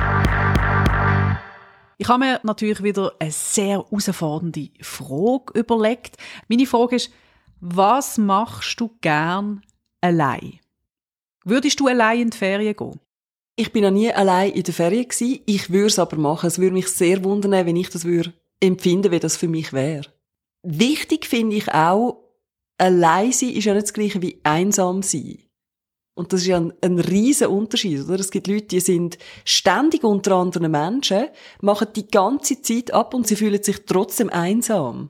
Ich 1.99 2.09
habe 2.09 2.19
mir 2.21 2.39
natürlich 2.45 2.81
wieder 2.85 3.13
eine 3.19 3.33
sehr 3.33 3.79
herausfordernde 3.79 4.69
Frage 4.83 5.59
überlegt. 5.59 6.17
Meine 6.47 6.67
Frage 6.67 6.95
ist, 6.95 7.11
was 7.59 8.19
machst 8.19 8.79
du 8.79 8.97
gern 9.01 9.63
allein? 10.01 10.61
Würdest 11.45 11.81
du 11.81 11.89
allein 11.89 12.21
in 12.21 12.31
die 12.31 12.39
Ferien 12.39 12.77
gehen? 12.77 13.01
Ich 13.57 13.73
bin 13.73 13.83
noch 13.83 13.91
nie 13.91 14.13
allein 14.13 14.53
in 14.53 14.63
der 14.63 14.75
Ferien 14.75 15.09
gewesen. 15.09 15.41
Ich 15.47 15.71
würde 15.71 15.87
es 15.87 15.99
aber 15.99 16.17
machen. 16.19 16.47
Es 16.47 16.61
würde 16.61 16.75
mich 16.75 16.87
sehr 16.87 17.25
wundern, 17.25 17.67
wenn 17.67 17.75
ich 17.75 17.89
das 17.89 18.05
würde 18.05 18.33
empfinden, 18.61 19.11
wie 19.11 19.19
das 19.19 19.37
für 19.37 19.49
mich 19.49 19.73
wäre. 19.73 20.07
Wichtig 20.63 21.27
finde 21.27 21.57
ich 21.57 21.75
auch, 21.75 22.22
allein 22.79 23.33
sein 23.33 23.51
ist 23.51 23.65
ja 23.65 23.75
nicht 23.75 23.87
das 23.87 23.95
gleiche 23.95 24.23
wie 24.23 24.41
einsam 24.43 25.03
sein. 25.03 25.39
Und 26.15 26.33
das 26.33 26.43
ist 26.43 26.47
ja 26.49 26.59
ein, 26.59 26.73
ein 26.83 26.99
riesen 26.99 27.47
Unterschied, 27.47 28.05
oder? 28.05 28.21
Es 28.21 28.31
gibt 28.31 28.47
Leute, 28.47 28.67
die 28.67 28.81
sind 28.81 29.17
ständig 29.45 30.05
unter 30.05 30.33
anderen 30.37 30.71
Menschen, 30.71 31.29
machen 31.63 31.89
die 31.97 32.09
ganze 32.09 32.61
Zeit 32.61 32.93
ab 32.93 33.15
und 33.15 33.27
sie 33.27 33.37
fühlen 33.37 33.63
sich 33.63 33.87
trotzdem 33.87 34.29
einsam. 34.29 35.09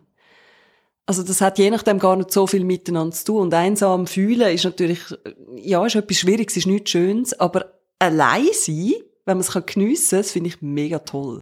Also 1.04 1.25
das 1.25 1.40
hat 1.40 1.59
je 1.59 1.71
nachdem 1.71 1.99
gar 1.99 2.14
nicht 2.14 2.31
so 2.31 2.47
viel 2.47 2.64
miteinander 2.64 3.14
zu 3.14 3.25
tun. 3.25 3.42
Und 3.42 3.54
einsam 3.54 4.07
fühlen 4.07 4.54
ist 4.54 4.64
natürlich, 4.64 5.00
ja, 5.57 5.85
ist 5.85 5.97
etwas 5.97 6.19
Schwieriges, 6.19 6.57
ist 6.57 6.66
nichts 6.66 6.90
Schönes, 6.90 7.38
aber 7.38 7.81
allein 7.99 8.47
sein, 8.52 8.95
wenn 9.25 9.38
man 9.38 9.40
es 9.40 9.66
geniessen 9.66 10.11
kann, 10.11 10.21
das 10.21 10.31
finde 10.31 10.49
ich 10.50 10.62
mega 10.62 11.00
toll. 11.00 11.40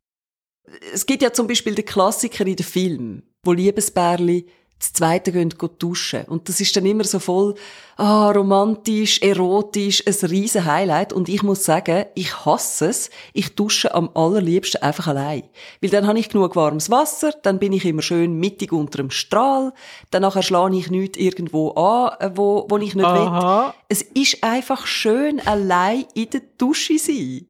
Es 0.94 1.04
gibt 1.04 1.22
ja 1.22 1.32
zum 1.32 1.46
Beispiel 1.46 1.74
den 1.74 1.84
Klassiker 1.84 2.46
in 2.46 2.56
den 2.56 2.64
Filmen, 2.64 3.22
wo 3.44 3.52
Liebesbärli 3.52 4.46
das 4.80 4.94
zweite 4.94 5.30
gehen 5.30 5.54
duschen. 5.78 6.25
Und 6.25 6.49
das 6.49 6.60
ist 6.60 6.75
dann 6.75 6.87
immer 6.87 7.04
so 7.04 7.18
voll, 7.18 7.54
ah, 7.96 8.30
romantisch, 8.30 9.20
erotisch, 9.20 10.02
ein 10.06 10.28
riesen 10.28 10.64
Highlight. 10.64 11.12
Und 11.12 11.28
ich 11.28 11.42
muss 11.42 11.64
sagen, 11.64 12.06
ich 12.14 12.46
hasse 12.46 12.87
es. 12.87 13.10
Ich 13.34 13.54
dusche 13.54 13.94
am 13.94 14.08
allerliebsten 14.14 14.82
einfach 14.82 15.06
allein. 15.06 15.42
Weil 15.82 15.90
dann 15.90 16.06
habe 16.06 16.18
ich 16.18 16.30
genug 16.30 16.56
warmes 16.56 16.90
Wasser, 16.90 17.32
dann 17.42 17.58
bin 17.58 17.75
ich 17.75 17.84
immer 17.84 18.00
schön 18.00 18.40
mittig 18.40 18.72
unter 18.72 18.99
dem 18.99 19.10
Strahl, 19.10 19.75
danach 20.10 20.42
schlage 20.42 20.78
ich 20.78 20.90
nichts 20.90 21.18
irgendwo 21.18 21.72
an, 21.72 22.34
wo, 22.34 22.66
wo 22.68 22.78
ich 22.78 22.94
nicht 22.94 23.04
Aha. 23.04 23.66
will. 23.66 23.75
Es 23.88 24.00
ist 24.00 24.42
einfach 24.42 24.87
schön, 24.87 25.46
allein 25.46 26.06
in 26.14 26.30
der 26.30 26.40
Dusche 26.56 26.99
sein. 26.99 27.46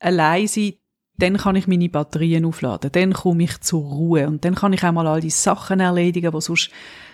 Allein 0.00 0.46
sein, 0.46 0.74
dann 1.22 1.36
kann 1.36 1.56
ich 1.56 1.66
meine 1.66 1.88
Batterien 1.88 2.44
aufladen, 2.44 2.90
dann 2.92 3.12
komme 3.12 3.44
ich 3.44 3.60
zur 3.60 3.82
Ruhe 3.82 4.26
und 4.26 4.44
dann 4.44 4.54
kann 4.54 4.72
ich 4.72 4.84
auch 4.84 4.92
mal 4.92 5.06
all 5.06 5.20
die 5.20 5.30
Sachen 5.30 5.80
erledigen, 5.80 6.32
die 6.32 6.40
sonst 6.40 6.70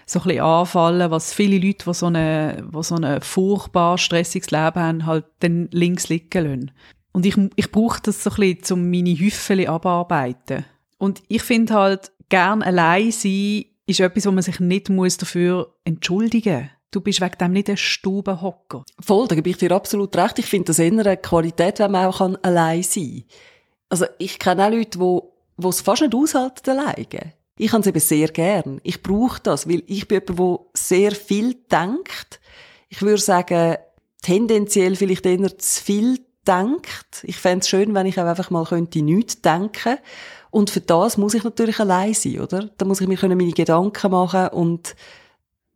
so 0.07 0.21
ein 0.21 0.25
bisschen 0.25 0.41
anfallen, 0.41 1.11
was 1.11 1.33
viele 1.33 1.59
Leute, 1.59 1.85
die 1.87 1.95
so 1.95 2.07
eine, 2.07 2.65
die 2.73 2.83
so 2.83 2.95
ein 2.95 3.21
furchtbar 3.21 3.99
stressiges 3.99 4.51
Leben 4.51 4.77
haben, 4.77 5.07
halt 5.07 5.25
dann 5.41 5.69
links 5.73 6.09
liegen 6.09 6.45
lassen. 6.45 6.71
Und 7.13 7.27
ich, 7.27 7.37
ich 7.57 7.73
brauche 7.73 8.01
das 8.03 8.23
so 8.23 8.31
ein 8.31 8.57
bisschen, 8.57 8.79
um 8.79 8.91
meine 8.91 9.19
Hüffeli 9.19 9.67
abarbeiten. 9.67 10.65
Und 10.99 11.23
ich 11.29 11.43
finde 11.43 11.75
halt, 11.75 12.13
gern 12.29 12.63
allein 12.63 13.11
sein 13.11 13.65
ist 13.87 14.01
etwas, 14.01 14.27
wo 14.27 14.33
man 14.33 14.43
sich 14.43 14.61
nicht 14.61 14.91
muss 14.91 15.17
dafür 15.17 15.75
entschuldigen 15.85 16.61
muss. 16.61 16.71
Du 16.91 17.01
bist 17.01 17.21
wegen 17.21 17.39
dem 17.39 17.53
nicht 17.53 17.69
ein 17.69 17.77
Stubenhocker. 17.77 18.85
Voll, 19.01 19.29
da 19.29 19.35
gebe 19.35 19.51
ich 19.51 19.59
dir 19.59 19.73
absolut 19.73 20.17
recht. 20.17 20.39
Ich 20.39 20.47
finde 20.47 20.67
das 20.67 20.79
eher 20.79 21.17
Qualität, 21.17 21.79
wenn 21.79 21.91
man 21.91 22.07
auch 22.07 22.21
allein 22.43 22.83
sein 22.83 23.25
kann. 23.27 23.56
Also 23.89 24.07
ich 24.19 24.39
kenne 24.39 24.67
auch 24.67 24.71
Leute, 24.71 24.99
die 24.99 25.21
die 25.59 25.69
es 25.69 25.81
fast 25.81 26.03
nicht 26.03 26.15
aushalten 26.15 26.71
alleine. 26.71 27.33
Ich 27.59 27.71
kann 27.71 27.81
es 27.81 27.87
eben 27.87 28.01
sehr 28.01 28.29
gern. 28.29 28.81
Ich 28.83 29.03
brauche 29.03 29.41
das, 29.43 29.69
weil 29.69 29.83
ich 29.87 30.07
bin 30.09 30.21
jemand, 30.27 30.39
der 30.39 30.59
sehr 30.75 31.13
viel 31.13 31.55
denkt. 31.71 32.41
Ich 32.89 33.01
würde 33.01 33.21
sagen, 33.21 33.77
tendenziell 34.23 34.97
vielleicht 34.97 35.25
eher 35.25 35.59
zu 35.59 35.83
viel 35.83 36.19
denkt. 36.47 37.23
Ich 37.23 37.37
fände 37.37 37.63
es 37.63 37.69
schön, 37.69 37.95
wenn 37.95 38.07
ich 38.07 38.21
auch 38.21 38.27
einfach 38.27 38.51
mal 38.51 38.65
könnte 38.65 39.03
nichts 39.03 39.41
denken 39.41 39.99
Und 40.51 40.71
für 40.71 40.81
das 40.81 41.17
muss 41.17 41.35
ich 41.35 41.45
natürlich 41.45 41.81
allein 41.81 42.15
sein, 42.15 42.41
oder? 42.41 42.71
Da 42.77 42.85
muss 42.85 43.01
ich 43.01 43.09
mir 43.09 43.17
können 43.17 43.39
meine 43.39 43.53
Gedanken 43.53 44.11
machen 44.11 44.49
und 44.49 44.95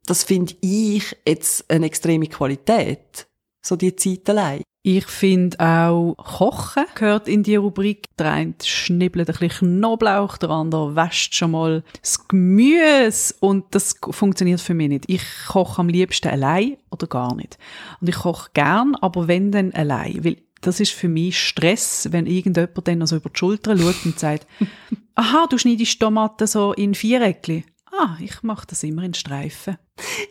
das 0.07 0.25
finde 0.25 0.55
ich 0.61 1.17
jetzt 1.27 1.71
eine 1.71 1.87
extreme 1.87 2.27
Qualität. 2.27 3.27
So 3.63 3.77
die 3.77 3.95
Zeit 3.97 4.29
allein. 4.29 4.63
Ich 4.83 5.05
finde 5.05 5.61
auch 5.61 6.15
Kochen 6.17 6.87
gehört 6.95 7.29
in 7.29 7.43
die 7.43 7.57
Rubrik. 7.57 8.09
Der 8.17 8.33
eine 8.33 8.55
schnibbelt 8.65 9.29
ein 9.29 9.37
bisschen 9.37 9.79
Knoblauch, 9.79 10.39
der 10.39 10.49
andere 10.49 10.97
wäscht 10.97 11.35
schon 11.35 11.51
mal 11.51 11.85
das 12.01 12.27
Gemüse 12.29 13.35
und 13.41 13.75
das 13.75 13.97
funktioniert 14.11 14.63
für 14.63 14.73
mich 14.73 14.89
nicht. 14.89 15.05
Ich 15.09 15.23
koche 15.49 15.81
am 15.81 15.91
liebsten 15.91 16.29
allein 16.29 16.79
oder 16.91 17.07
gar 17.07 17.35
nicht. 17.35 17.59
Und 18.01 18.09
ich 18.09 18.17
koche 18.17 18.51
gern, 18.55 18.95
aber 18.95 19.29
wenn 19.29 19.53
dann 19.53 19.73
allein, 19.73 20.25
weil 20.25 20.39
das 20.63 20.81
ist 20.81 20.93
für 20.93 21.09
mich 21.09 21.39
Stress, 21.39 22.09
wenn 22.11 22.27
irgendjemand 22.27 22.89
dann 22.89 23.07
so 23.07 23.17
über 23.17 23.29
die 23.29 23.39
Schulter 23.39 23.77
schaut 23.77 24.07
und 24.07 24.19
sagt, 24.19 24.47
aha, 25.15 25.47
du 25.51 25.59
schneidest 25.59 26.01
Tomaten 26.01 26.47
so 26.47 26.73
in 26.73 26.95
Viereckli. 26.95 27.65
Ah, 27.93 28.17
ich 28.19 28.43
mache 28.43 28.67
das 28.67 28.83
immer 28.83 29.03
in 29.03 29.13
Streifen. 29.13 29.77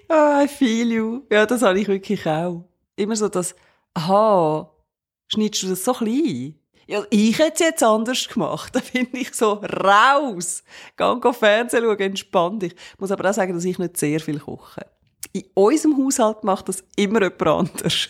Ah, 0.07 0.41
I 0.43 0.47
feel 0.47 0.91
you. 0.91 1.21
Ja, 1.29 1.45
das 1.45 1.61
habe 1.61 1.79
ich 1.79 1.87
wirklich 1.87 2.25
auch. 2.25 2.65
Immer 2.95 3.15
so 3.15 3.27
das, 3.27 3.55
aha, 3.93 4.71
schneidest 5.27 5.63
du 5.63 5.69
das 5.69 5.83
so 5.83 5.93
klein? 5.93 6.55
Ja, 6.87 7.03
ich 7.11 7.37
hätte 7.37 7.53
es 7.53 7.59
jetzt 7.59 7.83
anders 7.83 8.27
gemacht. 8.27 8.73
Da 8.75 8.81
bin 8.93 9.07
ich 9.13 9.33
so 9.33 9.53
raus. 9.53 10.63
Gang 10.95 11.21
go 11.21 11.31
Fernsehen 11.31 11.83
schauen, 11.83 11.99
entspann 11.99 12.59
dich. 12.59 12.73
Ich 12.73 12.99
muss 12.99 13.11
aber 13.11 13.29
auch 13.29 13.33
sagen, 13.33 13.53
dass 13.53 13.65
ich 13.65 13.77
nicht 13.77 13.97
sehr 13.97 14.19
viel 14.19 14.39
koche. 14.39 14.85
In 15.33 15.43
unserem 15.53 15.97
Haushalt 15.97 16.43
macht 16.43 16.69
das 16.69 16.83
immer 16.95 17.21
jemand 17.21 17.47
anders. 17.47 18.09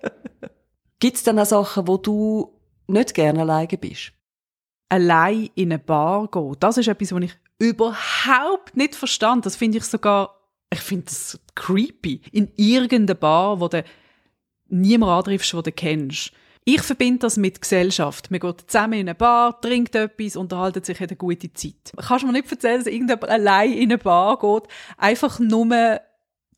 Gibt 0.98 1.16
es 1.16 1.22
denn 1.22 1.38
auch 1.38 1.46
Sachen, 1.46 1.88
wo 1.88 1.96
du 1.96 2.52
nicht 2.86 3.14
gerne 3.14 3.40
alleine 3.40 3.78
bist? 3.78 4.12
allein 4.88 5.50
in 5.54 5.72
eine 5.72 5.78
Bar 5.78 6.28
gehen, 6.28 6.56
das 6.60 6.78
ist 6.78 6.88
etwas, 6.88 7.12
was 7.12 7.22
ich 7.22 7.36
überhaupt 7.58 8.76
nicht 8.76 8.94
verstand. 8.94 9.46
Das 9.46 9.56
finde 9.56 9.78
ich 9.78 9.84
sogar, 9.84 10.34
ich 10.72 10.80
finde 10.80 11.06
das 11.06 11.38
creepy. 11.54 12.20
In 12.32 12.50
irgendeiner 12.56 13.18
Bar, 13.18 13.60
wo 13.60 13.68
du 13.68 13.84
niemand 14.68 15.12
antriffst, 15.12 15.52
den 15.52 15.62
du 15.62 15.72
kennst. 15.72 16.32
Ich 16.64 16.82
verbinde 16.82 17.20
das 17.20 17.36
mit 17.36 17.60
Gesellschaft. 17.60 18.30
Man 18.32 18.40
geht 18.40 18.64
zusammen 18.66 18.94
in 18.94 19.08
eine 19.08 19.14
Bar, 19.14 19.60
trinkt 19.60 19.94
etwas, 19.94 20.34
unterhaltet 20.34 20.84
sich, 20.84 20.98
hat 20.98 21.10
eine 21.10 21.16
gute 21.16 21.52
Zeit. 21.52 21.92
Kannst 21.96 22.24
du 22.24 22.26
mir 22.26 22.32
nicht 22.32 22.50
erzählen, 22.50 22.78
dass 22.78 22.88
irgendjemand 22.88 23.30
allein 23.30 23.72
in 23.72 23.84
eine 23.84 23.98
Bar 23.98 24.38
geht, 24.38 24.68
einfach 24.98 25.38
nur 25.38 26.00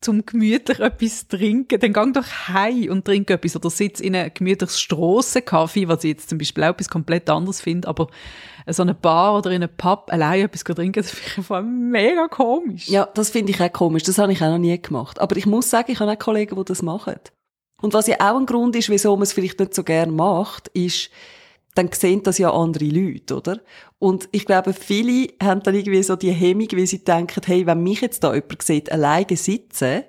zum 0.01 0.25
gemütlich 0.25 0.79
etwas 0.79 1.27
trinken, 1.27 1.79
dann 1.79 1.93
gang 1.93 2.13
doch 2.13 2.25
heim 2.47 2.89
und 2.89 3.05
trink 3.05 3.29
etwas 3.29 3.55
oder 3.55 3.69
sitz 3.69 3.99
in 3.99 4.15
einem 4.15 4.33
gemütlichen 4.33 4.75
Strassenkaffee, 4.75 5.87
was 5.89 6.03
ich 6.03 6.11
jetzt 6.11 6.29
zum 6.29 6.37
Beispiel 6.37 6.63
auch 6.63 6.69
etwas 6.69 6.89
komplett 6.89 7.29
anderes 7.29 7.61
finde, 7.61 7.87
aber 7.87 8.07
so 8.65 8.81
eine 8.81 8.93
Bar 8.93 9.37
oder 9.37 9.51
in 9.51 9.61
einem 9.61 9.75
Pub 9.75 10.11
allein 10.11 10.45
etwas 10.45 10.63
trinken, 10.63 11.01
das 11.01 11.11
finde 11.11 11.27
ich 11.27 11.37
einfach 11.37 11.61
mega 11.63 12.27
komisch. 12.29 12.87
Ja, 12.87 13.07
das 13.13 13.29
finde 13.29 13.51
ich 13.51 13.61
auch 13.61 13.73
komisch. 13.73 14.03
Das 14.03 14.17
habe 14.17 14.31
ich 14.31 14.41
auch 14.41 14.49
noch 14.49 14.57
nie 14.57 14.81
gemacht. 14.81 15.19
Aber 15.19 15.35
ich 15.35 15.45
muss 15.45 15.69
sagen, 15.69 15.91
ich 15.91 15.99
habe 15.99 16.11
auch 16.11 16.19
Kollegen, 16.19 16.55
die 16.55 16.65
das 16.65 16.81
machen. 16.81 17.15
Und 17.81 17.93
was 17.93 18.07
ja 18.07 18.17
auch 18.19 18.37
ein 18.37 18.45
Grund 18.45 18.75
ist, 18.75 18.89
wieso 18.89 19.15
man 19.15 19.23
es 19.23 19.33
vielleicht 19.33 19.59
nicht 19.59 19.73
so 19.73 19.83
gern 19.83 20.15
macht, 20.15 20.67
ist, 20.69 21.09
dann 21.75 21.89
sehen 21.91 22.23
das 22.23 22.37
ja 22.37 22.51
andere 22.51 22.85
Leute, 22.85 23.37
oder? 23.37 23.59
Und 23.99 24.27
ich 24.31 24.45
glaube, 24.45 24.73
viele 24.73 25.29
haben 25.41 25.63
dann 25.63 25.75
irgendwie 25.75 26.03
so 26.03 26.15
die 26.15 26.31
Hemmung, 26.31 26.67
wie 26.71 26.85
sie 26.85 27.03
denken, 27.03 27.41
hey, 27.45 27.65
wenn 27.65 27.83
mich 27.83 28.01
jetzt 28.01 28.23
da 28.23 28.33
jemand 28.33 28.61
sieht, 28.61 28.91
alleine 28.91 29.37
sitzen, 29.37 30.03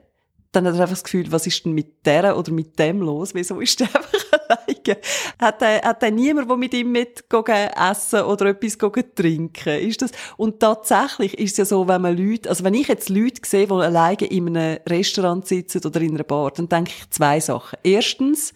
dann 0.52 0.66
hat 0.66 0.74
er 0.74 0.80
einfach 0.80 0.94
das 0.94 1.04
Gefühl, 1.04 1.30
was 1.30 1.46
ist 1.46 1.64
denn 1.64 1.72
mit 1.72 2.04
der 2.06 2.36
oder 2.36 2.50
mit 2.50 2.78
dem 2.78 3.00
los? 3.02 3.34
Wieso 3.34 3.60
ist 3.60 3.78
der 3.78 3.86
einfach 3.94 4.29
alleine? 4.50 5.00
Hat 5.38 5.62
er, 5.62 5.82
hat 5.82 6.02
er 6.02 6.10
niemand, 6.10 6.48
der 6.48 6.56
mit 6.56 6.74
ihm 6.74 6.92
mit 6.92 7.24
essen 7.30 8.22
oder 8.22 8.46
etwas 8.46 8.78
trinken? 9.14 9.80
Ist 9.80 10.02
das? 10.02 10.12
Und 10.36 10.60
tatsächlich 10.60 11.38
ist 11.38 11.52
es 11.52 11.56
ja 11.58 11.64
so, 11.64 11.88
wenn 11.88 12.02
man 12.02 12.16
Leute, 12.16 12.48
also 12.48 12.64
wenn 12.64 12.74
ich 12.74 12.88
jetzt 12.88 13.08
Leute 13.08 13.40
sehe, 13.44 13.66
die 13.66 13.72
alleine 13.72 14.26
in 14.26 14.56
einem 14.56 14.78
Restaurant 14.88 15.46
sitzen 15.46 15.84
oder 15.84 16.00
in 16.00 16.14
einer 16.14 16.24
Bar, 16.24 16.50
dann 16.52 16.68
denke 16.68 16.92
ich 16.96 17.10
zwei 17.10 17.40
Sachen. 17.40 17.78
Erstens, 17.82 18.52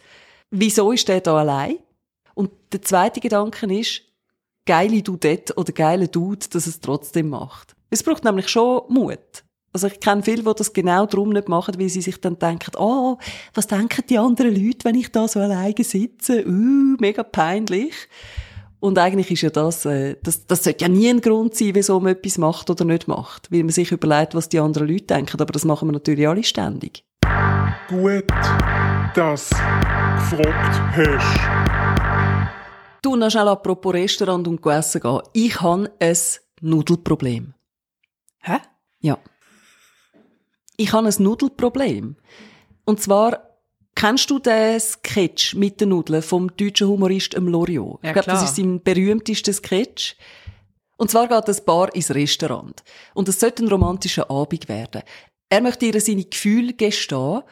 wieso 0.51 0.93
ist 0.93 1.09
der 1.09 1.21
da 1.21 1.39
allein? 1.39 1.79
Und 2.35 2.51
der 2.73 2.83
zweite 2.83 3.21
Gedanke 3.21 3.73
ist, 3.73 4.03
geile 4.67 5.03
Dudette 5.03 5.55
oder 5.55 5.73
geile 5.73 6.09
Dude, 6.09 6.47
dass 6.51 6.67
es 6.67 6.81
trotzdem 6.81 7.29
macht. 7.29 7.77
Es 7.91 8.03
braucht 8.03 8.25
nämlich 8.25 8.49
schon 8.49 8.83
Mut. 8.89 9.45
Also 9.75 9.89
ich 9.89 9.99
kenne 9.99 10.23
viele, 10.23 10.45
die 10.45 10.53
das 10.57 10.73
genau 10.73 11.05
darum 11.05 11.31
nicht 11.31 11.49
machen, 11.49 11.75
weil 11.81 11.89
sie 11.89 12.01
sich 12.01 12.21
dann 12.21 12.39
denken, 12.39 12.71
oh, 12.79 13.19
was 13.55 13.67
denken 13.67 14.05
die 14.09 14.19
anderen 14.19 14.55
Leute, 14.55 14.85
wenn 14.85 14.95
ich 14.95 15.11
da 15.11 15.27
so 15.27 15.41
alleine 15.41 15.75
sitze? 15.83 16.47
Uh, 16.47 16.97
mega 17.01 17.25
peinlich. 17.25 17.93
Und 18.79 18.99
eigentlich 19.01 19.33
ist 19.33 19.43
ja 19.43 19.51
das, 19.51 19.85
äh, 19.85 20.15
das, 20.23 20.47
das 20.47 20.63
sollte 20.63 20.85
ja 20.85 20.89
nie 20.89 21.09
ein 21.09 21.21
Grund 21.21 21.57
sein, 21.57 21.75
wieso 21.75 21.99
man 21.99 22.13
etwas 22.13 22.39
macht 22.39 22.71
oder 22.71 22.85
nicht 22.85 23.09
macht. 23.09 23.51
Weil 23.51 23.65
man 23.65 23.71
sich 23.71 23.91
überlegt, 23.91 24.37
was 24.37 24.49
die 24.49 24.61
anderen 24.61 24.87
Leute 24.87 25.07
denken. 25.07 25.41
Aber 25.41 25.53
das 25.53 25.65
machen 25.65 25.89
wir 25.89 25.93
natürlich 25.93 26.29
alle 26.29 26.45
ständig. 26.45 27.05
Gut, 27.89 28.31
dass 29.17 29.51
du 29.51 29.57
gefragt 30.37 30.81
hast. 30.95 32.45
Du, 33.03 33.17
noch 33.17 33.29
schnell 33.29 33.49
apropos 33.49 33.93
Restaurant 33.93 34.47
und 34.47 34.65
essen 34.65 35.01
gehen. 35.01 35.21
Ich 35.33 35.61
habe 35.61 35.91
ein 35.99 36.17
Nudelproblem. 36.61 37.55
Hä? 38.41 38.59
Ja. 39.01 39.19
Ich 40.77 40.93
habe 40.93 41.09
ein 41.09 41.23
Nudelproblem. 41.23 42.17
Und 42.85 43.01
zwar, 43.01 43.59
kennst 43.95 44.31
du 44.31 44.39
den 44.39 44.81
Sketch 44.81 45.55
mit 45.55 45.81
den 45.81 45.91
Nudeln 45.91 46.23
vom 46.23 46.55
deutschen 46.57 46.89
Humorist 46.89 47.35
ähm, 47.35 47.49
Loriot? 47.49 48.01
Ja, 48.03 48.11
ich 48.11 48.15
glaube, 48.15 48.31
das 48.31 48.45
ist 48.45 48.57
sein 48.57 48.83
berühmtester 48.83 49.53
Sketch. 49.53 50.17
Und 50.97 51.11
zwar 51.11 51.29
geht 51.29 51.49
das 51.49 51.65
Bar 51.65 51.95
ins 51.95 52.15
Restaurant. 52.15 52.83
Und 53.15 53.29
es 53.29 53.41
sollte 53.41 53.65
ein 53.65 53.69
romantischer 53.69 54.31
Abend 54.31 54.69
werden. 54.69 55.03
Er 55.49 55.61
möchte 55.61 55.87
ihr 55.87 56.01
seine 56.01 56.25
Gefühle 56.25 56.75
gestehen 56.75 57.43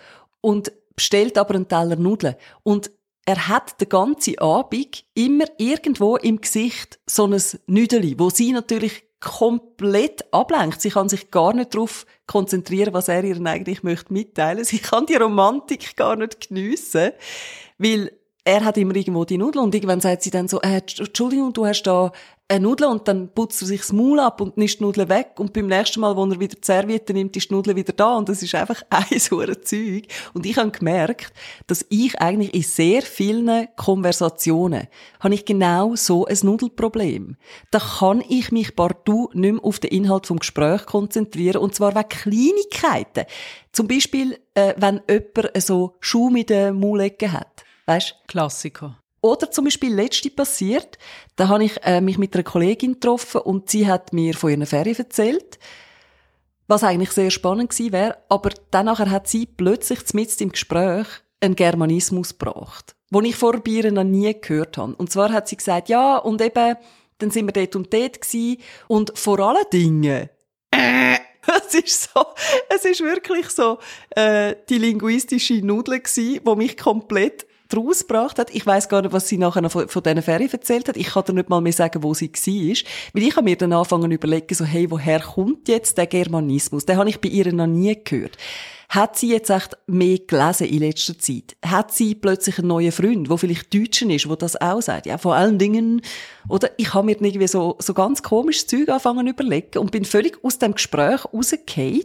und 0.40 0.72
bestellt 0.94 1.38
aber 1.38 1.54
einen 1.54 1.68
Teller 1.68 1.96
Nudeln. 1.96 2.36
Und 2.62 2.90
er 3.24 3.48
hat 3.48 3.80
den 3.80 3.88
ganzen 3.88 4.38
Abend 4.38 5.04
immer 5.14 5.44
irgendwo 5.58 6.16
im 6.16 6.40
Gesicht 6.40 6.98
so 7.06 7.26
ein 7.26 7.40
Nüdeli, 7.66 8.18
wo 8.18 8.30
sie 8.30 8.52
natürlich 8.52 9.04
komplett 9.22 10.32
ablenkt. 10.32 10.82
Sie 10.82 10.90
kann 10.90 11.08
sich 11.08 11.30
gar 11.30 11.54
nicht 11.54 11.74
darauf 11.74 12.06
konzentrieren, 12.26 12.92
was 12.92 13.08
er 13.08 13.24
ihr 13.24 13.40
eigentlich 13.46 13.82
möchte 13.82 14.12
mitteilen. 14.12 14.64
Sie 14.64 14.78
kann 14.78 15.06
die 15.06 15.14
Romantik 15.14 15.96
gar 15.96 16.16
nicht 16.16 16.48
geniessen, 16.48 17.12
weil 17.78 18.10
er 18.44 18.64
hat 18.64 18.76
immer 18.76 18.96
irgendwo 18.96 19.24
die 19.24 19.38
Nudeln 19.38 19.64
und 19.64 19.74
irgendwann 19.74 20.00
sagt 20.00 20.22
sie 20.22 20.30
dann 20.30 20.48
so, 20.48 20.60
äh, 20.60 20.82
Entschuldigung, 20.98 21.52
du 21.52 21.64
hast 21.64 21.84
da 21.84 22.10
eine 22.52 22.60
Nudel 22.60 22.86
und 22.86 23.08
dann 23.08 23.28
putzt 23.28 23.62
er 23.62 23.66
sich 23.66 23.80
das 23.80 23.92
Maul 23.92 24.20
ab 24.20 24.40
und 24.40 24.56
nimmt 24.56 24.78
die 24.78 24.82
Nudel 24.82 25.08
weg 25.08 25.32
und 25.38 25.52
beim 25.52 25.66
nächsten 25.66 26.00
Mal, 26.00 26.16
wo 26.16 26.24
er 26.24 26.38
wieder 26.38 26.56
die 26.56 26.64
Serviette 26.64 27.14
nimmt, 27.14 27.36
ist 27.36 27.50
die 27.50 27.54
Nudel 27.54 27.74
wieder 27.74 27.92
da 27.92 28.16
und 28.16 28.28
das 28.28 28.42
ist 28.42 28.54
einfach 28.54 28.82
ein 28.90 29.18
so 29.18 29.42
Zeug. 29.42 30.04
Und 30.34 30.46
ich 30.46 30.56
habe 30.56 30.70
gemerkt, 30.70 31.32
dass 31.66 31.84
ich 31.88 32.20
eigentlich 32.20 32.54
in 32.54 32.62
sehr 32.62 33.02
vielen 33.02 33.68
Konversationen 33.76 34.88
habe 35.20 35.34
ich 35.34 35.44
genau 35.44 35.96
so 35.96 36.26
ein 36.26 36.38
Nudelproblem. 36.42 37.36
Da 37.70 37.78
kann 37.78 38.22
ich 38.28 38.52
mich 38.52 38.76
partout 38.76 39.30
nicht 39.32 39.52
mehr 39.52 39.64
auf 39.64 39.78
den 39.78 39.90
Inhalt 39.90 40.26
vom 40.26 40.38
Gespräch 40.38 40.84
konzentrieren 40.86 41.62
und 41.62 41.74
zwar 41.74 41.94
wegen 41.94 42.08
Kleinigkeiten. 42.08 43.24
Zum 43.72 43.88
Beispiel, 43.88 44.38
äh, 44.54 44.74
wenn 44.76 45.00
jemand 45.08 45.62
so 45.62 45.94
Schuh 46.00 46.28
mit 46.28 46.50
der 46.50 46.72
Maulecke 46.72 47.32
hat. 47.32 47.64
Weißt? 47.86 48.16
Klassiker. 48.28 49.01
Oder 49.22 49.52
zum 49.52 49.64
Beispiel 49.66 49.94
letzte 49.94 50.30
passiert, 50.30 50.98
da 51.36 51.46
habe 51.46 51.64
ich 51.64 51.80
äh, 51.84 52.00
mich 52.00 52.18
mit 52.18 52.34
einer 52.34 52.42
Kollegin 52.42 52.94
getroffen 52.94 53.40
und 53.42 53.70
sie 53.70 53.86
hat 53.86 54.12
mir 54.12 54.34
von 54.34 54.50
ihren 54.50 54.66
Ferien 54.66 54.98
erzählt, 54.98 55.60
was 56.66 56.82
eigentlich 56.82 57.12
sehr 57.12 57.30
spannend 57.30 57.70
gewesen 57.70 57.92
wäre, 57.92 58.18
aber 58.28 58.50
danach 58.72 58.98
hat 58.98 59.28
sie 59.28 59.46
plötzlich 59.46 60.00
mitten 60.12 60.42
im 60.42 60.52
Gespräch 60.52 61.06
einen 61.40 61.54
Germanismus 61.54 62.36
gebracht, 62.36 62.96
den 63.10 63.24
ich 63.24 63.36
vor 63.36 63.64
ihr 63.64 63.92
noch 63.92 64.02
nie 64.02 64.34
gehört 64.40 64.76
habe. 64.76 64.96
Und 64.96 65.12
zwar 65.12 65.32
hat 65.32 65.46
sie 65.48 65.56
gesagt, 65.56 65.88
ja, 65.88 66.16
und 66.16 66.42
eben, 66.42 66.76
dann 67.18 67.30
sind 67.30 67.46
wir 67.46 67.52
dort 67.52 67.76
und 67.76 67.94
dort 67.94 68.20
gewesen, 68.20 68.60
und 68.88 69.16
vor 69.16 69.38
allen 69.38 69.64
Dingen, 69.72 70.30
äh, 70.72 71.16
es 71.68 71.74
ist 71.74 72.10
so, 72.12 72.24
es 72.74 72.84
ist 72.84 73.00
wirklich 73.00 73.50
so 73.50 73.78
äh, 74.10 74.56
die 74.68 74.78
linguistische 74.78 75.64
Nudel 75.64 76.00
gsi, 76.00 76.40
wo 76.44 76.56
mich 76.56 76.76
komplett 76.76 77.46
draus 77.72 78.00
gebracht 78.00 78.38
hat. 78.38 78.54
Ich 78.54 78.66
weiß 78.66 78.88
gar 78.88 79.02
nicht, 79.02 79.12
was 79.12 79.28
sie 79.28 79.38
nachher 79.38 79.68
von, 79.70 79.88
von 79.88 80.02
diesen 80.02 80.22
Ferien 80.22 80.50
erzählt 80.50 80.88
hat. 80.88 80.96
Ich 80.96 81.08
kann 81.08 81.24
dir 81.24 81.34
nicht 81.34 81.48
mal 81.48 81.60
mehr 81.60 81.72
sagen, 81.72 82.02
wo 82.02 82.14
sie 82.14 82.30
war. 82.30 82.90
Weil 83.14 83.22
ich 83.22 83.36
habe 83.36 83.44
mir 83.44 83.56
dann 83.56 83.72
angefangen 83.72 84.10
überlegen, 84.10 84.54
so, 84.54 84.64
hey, 84.64 84.90
woher 84.90 85.20
kommt 85.20 85.68
jetzt 85.68 85.98
der 85.98 86.06
Germanismus? 86.06 86.86
Den 86.86 86.96
habe 86.96 87.08
ich 87.08 87.20
bei 87.20 87.28
ihr 87.28 87.52
noch 87.52 87.66
nie 87.66 87.96
gehört. 88.02 88.36
Hat 88.88 89.16
sie 89.16 89.30
jetzt 89.30 89.48
echt 89.48 89.74
mehr 89.86 90.18
gelesen 90.18 90.66
in 90.66 90.80
letzter 90.80 91.18
Zeit? 91.18 91.56
Hat 91.64 91.94
sie 91.94 92.14
plötzlich 92.14 92.58
einen 92.58 92.68
neuen 92.68 92.92
Freund, 92.92 93.30
der 93.30 93.38
vielleicht 93.38 93.72
Deutschen 93.72 94.10
ist, 94.10 94.28
wo 94.28 94.36
das 94.36 94.60
auch 94.60 94.82
sagt? 94.82 95.06
Ja, 95.06 95.16
vor 95.16 95.34
allen 95.34 95.58
Dingen, 95.58 96.02
oder 96.46 96.68
ich 96.76 96.92
habe 96.92 97.06
mir 97.06 97.12
irgendwie 97.12 97.48
so, 97.48 97.76
so 97.78 97.94
ganz 97.94 98.22
komisches 98.22 98.66
Zeug 98.66 98.90
angefangen 98.90 99.26
überlegen 99.26 99.78
und 99.78 99.92
bin 99.92 100.04
völlig 100.04 100.44
aus 100.44 100.58
dem 100.58 100.74
Gespräch 100.74 101.24
rausgefallen 101.32 102.02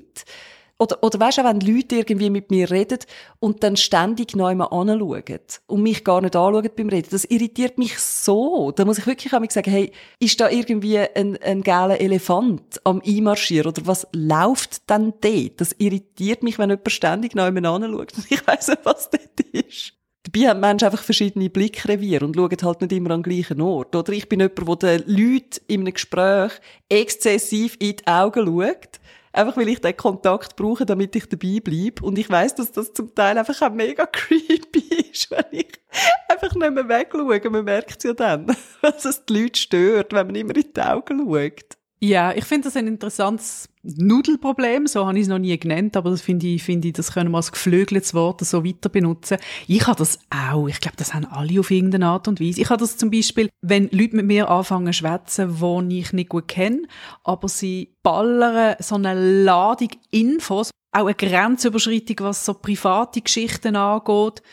oder, 0.80 1.04
oder 1.04 1.20
weißt 1.20 1.40
du, 1.40 1.44
wenn 1.44 1.60
Leute 1.60 1.96
irgendwie 1.96 2.30
mit 2.30 2.52
mir 2.52 2.70
reden 2.70 3.00
und 3.40 3.64
dann 3.64 3.78
ständig 3.78 4.36
neu 4.36 4.54
mal 4.54 4.66
anschauen 4.66 5.24
und 5.66 5.82
mich 5.82 6.04
gar 6.04 6.22
nicht 6.22 6.36
anschauen 6.36 6.70
beim 6.76 6.90
Reden, 6.90 7.10
das 7.10 7.26
irritiert 7.26 7.78
mich 7.78 7.98
so. 7.98 8.72
Da 8.72 8.86
muss 8.86 9.00
ich 9.00 9.08
wirklich 9.08 9.34
einmal 9.34 9.50
sagen, 9.50 9.72
hey, 9.72 9.92
ist 10.20 10.40
da 10.40 10.50
irgendwie 10.50 11.00
ein, 11.00 11.38
ein 11.38 11.64
geiler 11.64 12.00
Elefant 12.00 12.80
am 12.84 13.02
Einmarschieren 13.06 13.72
oder 13.72 13.88
was 13.88 14.08
läuft 14.14 14.90
denn 14.90 15.14
dort? 15.22 15.60
Das 15.62 15.76
irritiert 15.80 16.44
mich, 16.44 16.60
wenn 16.60 16.70
jemand 16.70 16.92
ständig 16.92 17.34
neu 17.34 17.52
mal 17.52 17.66
anschaut 17.66 18.14
und 18.16 18.32
ich 18.32 18.46
weiss 18.46 18.68
nicht, 18.68 18.86
was 18.86 19.10
dort 19.10 19.40
ist. 19.52 19.94
Dabei 20.30 20.50
haben 20.50 20.60
Menschen 20.60 20.86
einfach 20.86 21.04
verschiedene 21.04 21.50
Blickreviere 21.50 22.26
und 22.26 22.36
schauen 22.36 22.58
halt 22.62 22.82
nicht 22.82 22.92
immer 22.92 23.12
an 23.12 23.24
den 23.24 23.32
gleichen 23.32 23.62
Ort. 23.62 23.96
Oder 23.96 24.12
ich 24.12 24.28
bin 24.28 24.42
jemand, 24.42 24.84
der 24.84 25.00
den 25.00 25.10
Leuten 25.10 25.60
in 25.68 25.82
einem 25.82 25.94
Gespräch 25.94 26.52
exzessiv 26.90 27.78
in 27.80 27.96
die 27.96 28.08
Augen 28.08 28.46
schaut 28.46 29.00
Einfach 29.38 29.56
weil 29.56 29.70
ich 29.70 29.82
den 29.82 29.96
Kontakt 29.96 30.56
brauche, 30.56 30.84
damit 30.84 31.16
ich 31.16 31.30
dabei 31.30 31.60
bleibe. 31.60 32.04
Und 32.04 32.18
ich 32.18 32.28
weiß, 32.28 32.56
dass 32.56 32.72
das 32.72 32.92
zum 32.92 33.14
Teil 33.14 33.38
einfach 33.38 33.62
auch 33.62 33.72
mega 33.72 34.06
creepy 34.12 35.12
ist, 35.12 35.30
wenn 35.30 35.46
ich 35.52 35.80
einfach 36.28 36.56
nicht 36.56 36.72
mehr 36.72 36.90
wegschaue. 36.90 37.50
Man 37.52 37.66
merkt 37.66 38.04
ja 38.04 38.14
dann, 38.14 38.48
dass 38.82 39.06
es 39.06 39.26
die 39.26 39.42
Leute 39.42 39.60
stört, 39.60 40.14
wenn 40.14 40.26
man 40.26 40.36
immer 40.36 40.56
in 40.56 40.74
die 40.76 40.82
Augen 40.82 41.20
schaut. 41.20 41.77
Ja, 42.00 42.32
ich 42.32 42.46
finde 42.46 42.66
das 42.66 42.78
ein 42.78 42.86
interessantes 42.86 43.70
Nudelproblem, 43.82 44.86
so 44.86 45.08
habe 45.08 45.18
ich 45.18 45.24
es 45.24 45.28
noch 45.28 45.40
nie 45.40 45.58
genannt, 45.58 45.98
aber 45.98 46.12
das 46.12 46.22
finde 46.22 46.46
ich, 46.46 46.62
finde 46.62 46.90
ich, 46.90 46.94
das 46.94 47.12
können 47.12 47.32
wir 47.32 47.38
als 47.38 47.52
geflügeltes 47.52 48.14
Wort 48.14 48.42
so 48.42 48.64
weiter 48.64 48.90
benutzen. 48.90 49.38
Ich 49.68 49.88
habe 49.88 49.98
das 49.98 50.20
auch, 50.30 50.68
ich 50.68 50.80
glaube, 50.80 50.98
das 50.98 51.16
haben 51.16 51.26
alle 51.26 51.60
auf 51.60 51.72
irgendeine 51.72 52.06
Art 52.06 52.28
und 52.28 52.40
Weise. 52.40 52.62
Ich 52.62 52.70
habe 52.70 52.82
das 52.82 52.98
zum 52.98 53.10
Beispiel, 53.10 53.50
wenn 53.62 53.90
Leute 53.92 54.16
mit 54.16 54.28
mir 54.28 54.48
anfangen 54.48 54.94
zu 54.94 55.00
schwätzen, 55.00 55.90
die 55.90 56.00
ich 56.00 56.14
nicht 56.14 56.30
gut 56.30 56.48
kenne, 56.48 56.84
aber 57.24 57.50
sie 57.50 57.96
ballern 58.04 58.76
so 58.80 58.94
eine 58.94 59.44
Ladung 59.44 59.90
Infos, 60.12 60.70
auch 60.92 61.06
eine 61.06 61.16
Grenzüberschreitung, 61.16 62.18
was 62.20 62.46
so 62.46 62.54
private 62.54 63.22
Geschichten 63.22 63.76
angeht. 63.76 64.44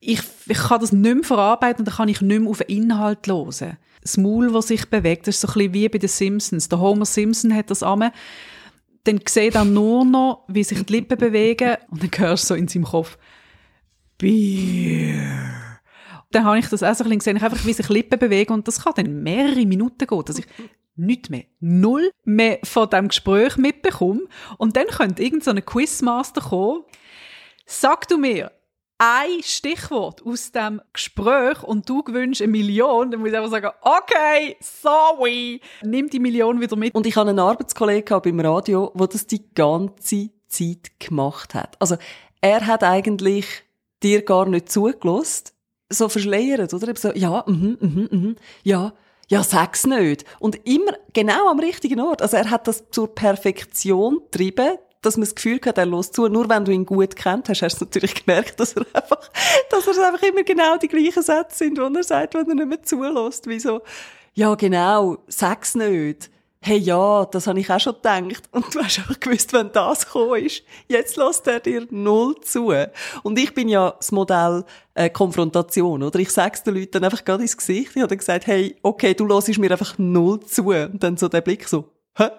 Ich, 0.00 0.22
ich 0.46 0.58
kann 0.58 0.80
das 0.80 0.90
nicht 0.90 1.14
mehr 1.14 1.22
verarbeiten 1.22 1.82
und 1.82 1.88
dann 1.88 1.94
kann 1.94 2.08
ich 2.08 2.20
nicht 2.20 2.40
mehr 2.40 2.50
auf 2.50 2.58
den 2.58 2.82
Inhalt 2.82 3.28
hören 3.28 3.76
das 4.04 4.16
Maul, 4.18 4.52
das 4.52 4.68
sich 4.68 4.88
bewegt. 4.88 5.26
Das 5.26 5.34
ist 5.34 5.40
so 5.40 5.48
ein 5.48 5.54
bisschen 5.54 5.74
wie 5.74 5.88
bei 5.88 5.98
den 5.98 6.08
Simpsons. 6.08 6.68
Der 6.68 6.78
Homer 6.78 7.06
Simpson 7.06 7.54
hat 7.54 7.70
das 7.70 7.82
einmal. 7.82 8.12
Dann 9.04 9.20
sieht 9.26 9.54
er 9.54 9.64
nur 9.64 10.04
noch, 10.04 10.44
wie 10.48 10.62
sich 10.62 10.82
die 10.84 10.92
Lippen 10.92 11.18
bewegen 11.18 11.76
und 11.90 12.02
dann 12.02 12.10
hörst 12.16 12.44
du 12.44 12.48
so 12.48 12.54
in 12.54 12.68
seinem 12.68 12.84
Kopf 12.84 13.18
Bier. 14.18 15.20
Dann 16.30 16.44
habe 16.44 16.58
ich 16.58 16.68
das 16.68 16.82
auch 16.82 16.94
so 16.94 17.04
ein 17.04 17.18
gesehen, 17.18 17.40
einfach 17.40 17.64
wie 17.66 17.72
sich 17.72 17.86
die 17.86 17.92
Lippen 17.92 18.18
bewegen 18.18 18.52
und 18.52 18.68
das 18.68 18.82
kann 18.82 18.94
dann 18.96 19.22
mehrere 19.22 19.66
Minuten 19.66 20.06
gehen, 20.06 20.24
dass 20.24 20.38
ich 20.38 20.46
nichts 20.96 21.28
mehr, 21.28 21.44
null 21.60 22.10
mehr 22.24 22.58
von 22.62 22.88
diesem 22.88 23.08
Gespräch 23.08 23.56
mitbekomme 23.56 24.22
und 24.58 24.76
dann 24.76 24.86
könnte 24.86 25.22
irgendein 25.22 25.56
so 25.56 25.62
Quizmaster 25.62 26.40
kommen 26.40 26.84
Sag 27.66 28.08
du 28.08 28.18
mir, 28.18 28.52
ein 29.04 29.42
Stichwort 29.42 30.24
aus 30.24 30.52
dem 30.52 30.80
Gespräch 30.92 31.62
und 31.62 31.88
du 31.88 32.02
gewünschst 32.02 32.40
eine 32.40 32.52
Million, 32.52 33.10
dann 33.10 33.20
muss 33.20 33.30
ich 33.30 33.36
einfach 33.36 33.50
sagen, 33.50 33.70
okay, 33.82 34.56
sorry, 34.60 35.60
nimm 35.82 36.08
die 36.08 36.20
Million 36.20 36.60
wieder 36.60 36.76
mit. 36.76 36.94
Und 36.94 37.06
ich 37.06 37.16
habe 37.16 37.30
einen 37.30 37.38
Arbeitskollegen 37.38 38.22
beim 38.22 38.40
Radio, 38.40 38.92
der 38.94 39.06
das 39.08 39.26
die 39.26 39.44
ganze 39.54 40.30
Zeit 40.48 40.98
gemacht 40.98 41.54
hat. 41.54 41.76
Also, 41.80 41.96
er 42.40 42.66
hat 42.66 42.82
eigentlich 42.82 43.46
dir 44.02 44.22
gar 44.22 44.46
nicht 44.46 44.70
zugelost, 44.72 45.54
so 45.90 46.08
verschleiert, 46.08 46.72
oder? 46.72 46.96
So, 46.96 47.12
ja, 47.12 47.44
mhm, 47.46 47.76
mhm, 47.80 48.08
mhm, 48.10 48.36
ja, 48.62 48.94
ja, 49.28 49.42
sag's 49.42 49.86
nicht. 49.86 50.24
Und 50.38 50.66
immer 50.66 50.92
genau 51.12 51.48
am 51.48 51.58
richtigen 51.58 52.00
Ort. 52.00 52.22
Also 52.22 52.36
er 52.36 52.50
hat 52.50 52.68
das 52.68 52.90
zur 52.90 53.14
Perfektion 53.14 54.20
getrieben, 54.30 54.76
dass 55.04 55.16
man 55.16 55.24
das 55.24 55.34
Gefühl 55.34 55.60
hat, 55.64 55.78
er 55.78 55.86
los 55.86 56.10
zu. 56.10 56.28
Nur 56.28 56.48
wenn 56.48 56.64
du 56.64 56.72
ihn 56.72 56.86
gut 56.86 57.16
kennt 57.16 57.48
hast, 57.48 57.62
hast 57.62 57.80
du 57.80 57.84
natürlich 57.84 58.24
gemerkt, 58.24 58.58
dass 58.60 58.74
er 58.74 58.86
einfach, 58.92 59.30
dass 59.70 59.86
er 59.86 60.08
einfach 60.08 60.22
immer 60.22 60.42
genau 60.42 60.76
die 60.76 60.88
gleichen 60.88 61.22
Sätze 61.22 61.58
sind, 61.58 61.78
die 61.78 61.96
er 61.96 62.02
sagt, 62.02 62.34
wenn 62.34 62.48
er 62.48 62.54
nicht 62.54 62.68
mehr 62.68 62.82
zulässt. 62.82 63.46
Wie 63.46 63.60
so, 63.60 63.82
ja 64.34 64.54
genau, 64.54 65.18
sag's 65.28 65.74
nicht. 65.74 66.30
Hey, 66.66 66.78
ja, 66.78 67.26
das 67.26 67.46
habe 67.46 67.60
ich 67.60 67.70
auch 67.70 67.78
schon 67.78 67.92
gedacht. 67.92 68.48
Und 68.50 68.74
du 68.74 68.82
hast 68.82 68.98
auch 69.00 69.20
gewusst, 69.20 69.52
wenn 69.52 69.70
das 69.72 70.06
gekommen 70.06 70.46
ist, 70.46 70.62
jetzt 70.88 71.16
lässt 71.16 71.46
er 71.46 71.60
dir 71.60 71.86
null 71.90 72.40
zu. 72.40 72.72
Und 73.22 73.38
ich 73.38 73.52
bin 73.52 73.68
ja 73.68 73.90
das 73.90 74.10
Modell 74.12 74.64
äh, 74.94 75.10
Konfrontation, 75.10 76.02
oder? 76.02 76.18
Ich 76.20 76.30
sag's 76.30 76.62
den 76.62 76.76
Leuten 76.76 76.92
dann 76.92 77.04
einfach 77.04 77.22
gerade 77.22 77.42
ins 77.42 77.54
Gesicht. 77.54 77.90
Ich 77.94 78.00
habe 78.00 78.08
dann 78.08 78.16
gesagt, 78.16 78.46
hey, 78.46 78.76
okay, 78.82 79.12
du 79.12 79.28
hörst 79.28 79.58
mir 79.58 79.70
einfach 79.70 79.98
null 79.98 80.40
zu. 80.40 80.70
Und 80.70 81.02
dann 81.02 81.18
so 81.18 81.28
der 81.28 81.42
Blick 81.42 81.68
so, 81.68 81.90
hä? 82.16 82.30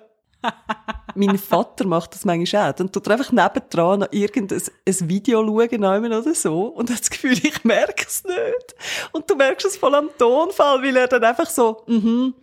mein 1.16 1.38
Vater 1.38 1.88
macht 1.88 2.14
das 2.14 2.26
manchmal 2.26 2.72
auch. 2.72 2.76
Dann 2.76 2.92
tut 2.92 3.08
er 3.08 3.14
einfach 3.14 3.32
nebendran 3.32 4.02
noch 4.02 4.12
irgendein 4.12 4.62
ein 4.88 5.10
Video 5.10 5.46
schauen 5.46 6.14
oder 6.14 6.36
so 6.36 6.68
und 6.68 6.90
hat 6.90 7.00
das 7.00 7.10
Gefühl, 7.10 7.34
ich 7.34 7.64
merke 7.64 8.06
es 8.08 8.24
nicht. 8.24 8.76
Und 9.12 9.30
du 9.30 9.36
merkst 9.36 9.66
es 9.66 9.78
voll 9.78 9.96
am 9.96 10.10
Tonfall, 10.18 10.82
weil 10.84 10.96
er 10.98 11.08
dann 11.08 11.24
einfach 11.24 11.50
so, 11.50 11.84
mhm, 11.88 12.34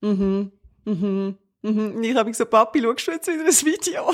mhm, 0.00 0.52
mhm, 0.84 1.38
mhm. 1.62 1.96
Und 1.96 2.04
ich 2.04 2.14
habe 2.14 2.32
so, 2.34 2.46
Papi, 2.46 2.80
schaust 2.82 3.06
du 3.06 3.12
jetzt 3.12 3.26
wieder 3.28 3.44
ein 3.44 3.66
Video? 3.66 4.10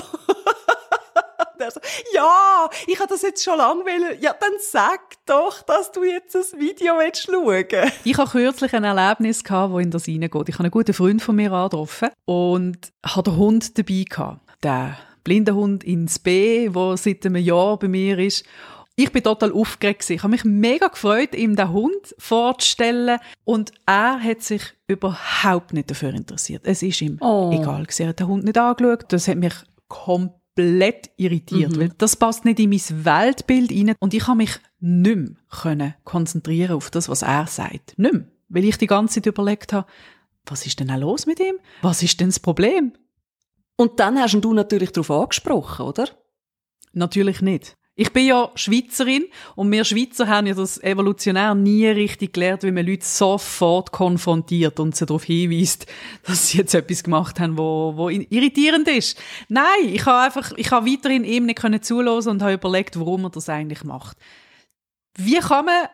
Er 1.60 1.70
so, 1.70 1.80
ja, 2.14 2.68
ich 2.86 2.98
habe 2.98 3.08
das 3.08 3.22
jetzt 3.22 3.44
schon 3.44 3.58
lange 3.58 3.84
wollen. 3.84 4.20
Ja, 4.20 4.34
dann 4.38 4.52
sag 4.60 5.00
doch, 5.26 5.62
dass 5.62 5.92
du 5.92 6.04
jetzt 6.04 6.36
ein 6.36 6.60
Video 6.60 6.94
willst 6.98 7.24
schauen 7.24 7.90
Ich 8.04 8.16
hatte 8.16 8.30
kürzlich 8.30 8.74
ein 8.74 8.84
Erlebnis, 8.84 9.44
gehabt, 9.44 9.72
wo 9.72 9.78
in 9.78 9.90
das 9.90 10.08
reingeht. 10.08 10.48
Ich 10.48 10.54
habe 10.54 10.64
einen 10.64 10.70
guten 10.70 10.94
Freund 10.94 11.22
von 11.22 11.36
mir 11.36 11.52
angetroffen 11.52 12.10
und 12.24 12.78
hatte 13.04 13.30
einen 13.30 13.38
Hund 13.38 13.78
dabei 13.78 14.04
gehabt. 14.08 14.40
Der 14.62 14.96
blinde 15.24 15.54
Hund 15.54 15.84
ins 15.84 16.18
B, 16.18 16.68
der 16.68 16.96
seit 16.96 17.24
einem 17.26 17.36
Jahr 17.36 17.78
bei 17.78 17.88
mir 17.88 18.18
ist. 18.18 18.44
Ich 18.96 19.12
bin 19.12 19.22
total 19.22 19.52
aufgeregt. 19.52 20.10
Ich 20.10 20.22
habe 20.22 20.32
mich 20.32 20.44
mega 20.44 20.88
gefreut, 20.88 21.34
ihm 21.34 21.56
den 21.56 21.70
Hund 21.70 22.14
vorzustellen. 22.18 23.18
Und 23.44 23.72
er 23.86 24.22
hat 24.22 24.42
sich 24.42 24.62
überhaupt 24.88 25.72
nicht 25.72 25.90
dafür 25.90 26.12
interessiert. 26.12 26.62
Es 26.64 26.82
ist 26.82 27.00
ihm 27.00 27.16
oh. 27.20 27.50
egal 27.52 27.86
Er 27.98 28.08
hat 28.08 28.20
den 28.20 28.26
Hund 28.26 28.44
nicht 28.44 28.58
angeschaut. 28.58 29.04
Das 29.08 29.26
hat 29.28 29.36
mich 29.38 29.54
komplett 29.88 30.39
komplett 30.54 31.10
irritiert, 31.16 31.72
mhm. 31.72 31.80
weil 31.80 31.88
das 31.98 32.16
passt 32.16 32.44
nicht 32.44 32.58
in 32.58 32.70
mein 32.70 33.04
Weltbild 33.04 33.70
rein 33.70 33.94
und 33.98 34.14
ich 34.14 34.26
habe 34.26 34.38
mich 34.38 34.58
nicht 34.80 35.16
mehr 35.16 35.36
können 35.48 35.94
konzentrieren 36.04 36.76
auf 36.76 36.90
das, 36.90 37.08
was 37.08 37.22
er 37.22 37.46
sagt. 37.46 37.98
Nicht 37.98 38.12
mehr. 38.12 38.24
Weil 38.48 38.64
ich 38.64 38.78
die 38.78 38.86
ganze 38.86 39.16
Zeit 39.16 39.26
überlegt 39.26 39.72
habe, 39.72 39.86
was 40.44 40.66
ist 40.66 40.80
denn 40.80 40.90
auch 40.90 40.98
los 40.98 41.26
mit 41.26 41.38
ihm? 41.40 41.56
Was 41.82 42.02
ist 42.02 42.18
denn 42.20 42.28
das 42.28 42.40
Problem? 42.40 42.92
Und 43.76 44.00
dann 44.00 44.18
hast 44.18 44.40
du 44.40 44.52
natürlich 44.52 44.92
darauf 44.92 45.10
angesprochen, 45.10 45.86
oder? 45.86 46.08
Natürlich 46.92 47.40
nicht. 47.40 47.76
Ich 47.96 48.12
bin 48.12 48.26
ja 48.26 48.50
Schweizerin 48.54 49.26
und 49.56 49.70
wir 49.70 49.84
Schweizer 49.84 50.26
haben 50.26 50.46
ja 50.46 50.54
das 50.54 50.82
evolutionär 50.82 51.54
nie 51.54 51.86
richtig 51.86 52.32
gelernt, 52.32 52.62
wie 52.62 52.70
man 52.70 52.86
Leute 52.86 53.04
sofort 53.04 53.92
konfrontiert 53.92 54.80
und 54.80 54.96
sie 54.96 55.04
darauf 55.04 55.24
hinweist, 55.24 55.86
dass 56.24 56.48
sie 56.48 56.58
jetzt 56.58 56.74
etwas 56.74 57.02
gemacht 57.02 57.40
haben, 57.40 57.58
wo, 57.58 57.92
wo 57.96 58.08
irritierend 58.08 58.88
ist. 58.88 59.20
Nein, 59.48 59.88
ich 59.92 60.06
habe 60.06 60.20
einfach, 60.20 60.52
ich 60.56 60.70
habe 60.70 60.90
weiterhin 60.90 61.24
ihm 61.24 61.46
nicht 61.46 61.58
können 61.58 61.82
zulassen 61.82 62.30
und 62.30 62.42
habe 62.42 62.54
überlegt, 62.54 62.98
warum 62.98 63.24
er 63.24 63.30
das 63.30 63.48
eigentlich 63.48 63.84
macht. 63.84 64.16
Wie 65.16 65.38
kann 65.38 65.66
man 65.66 65.88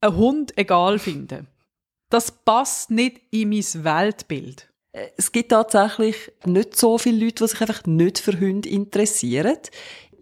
einen 0.00 0.16
Hund 0.16 0.58
egal 0.58 0.98
finden? 0.98 1.46
Das 2.10 2.32
passt 2.32 2.90
nicht 2.90 3.20
in 3.30 3.50
mein 3.50 3.84
Weltbild. 3.84 4.68
Es 5.16 5.30
gibt 5.30 5.50
tatsächlich 5.50 6.32
nicht 6.46 6.74
so 6.76 6.96
viele 6.96 7.22
Leute, 7.22 7.44
die 7.44 7.48
sich 7.48 7.60
einfach 7.60 7.84
nicht 7.84 8.18
für 8.18 8.40
Hunde 8.40 8.68
interessieren. 8.68 9.58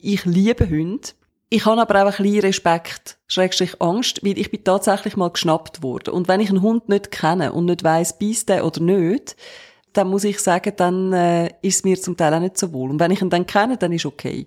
Ich 0.06 0.26
liebe 0.26 0.68
Hunde. 0.68 1.08
Ich 1.48 1.64
habe 1.64 1.80
aber 1.80 2.02
auch 2.02 2.18
ein 2.18 2.22
bisschen 2.22 2.40
Respekt, 2.40 3.16
Schrägstrich 3.26 3.80
Angst, 3.80 4.22
weil 4.22 4.36
ich 4.38 4.50
bin 4.50 4.62
tatsächlich 4.62 5.16
mal 5.16 5.30
geschnappt 5.30 5.82
worden. 5.82 6.12
Und 6.12 6.28
wenn 6.28 6.40
ich 6.40 6.50
einen 6.50 6.60
Hund 6.60 6.90
nicht 6.90 7.10
kenne 7.10 7.54
und 7.54 7.64
nicht 7.64 7.84
weiss, 7.84 8.18
beißt 8.18 8.50
der 8.50 8.66
oder 8.66 8.82
nicht, 8.82 9.34
dann 9.94 10.10
muss 10.10 10.24
ich 10.24 10.40
sagen, 10.40 10.74
dann 10.76 11.14
äh, 11.14 11.46
ist 11.62 11.76
es 11.76 11.84
mir 11.84 11.98
zum 11.98 12.18
Teil 12.18 12.34
auch 12.34 12.40
nicht 12.40 12.58
so 12.58 12.70
wohl. 12.74 12.90
Und 12.90 13.00
wenn 13.00 13.12
ich 13.12 13.22
ihn 13.22 13.30
dann 13.30 13.46
kenne, 13.46 13.78
dann 13.78 13.92
ist 13.92 14.04
okay. 14.04 14.46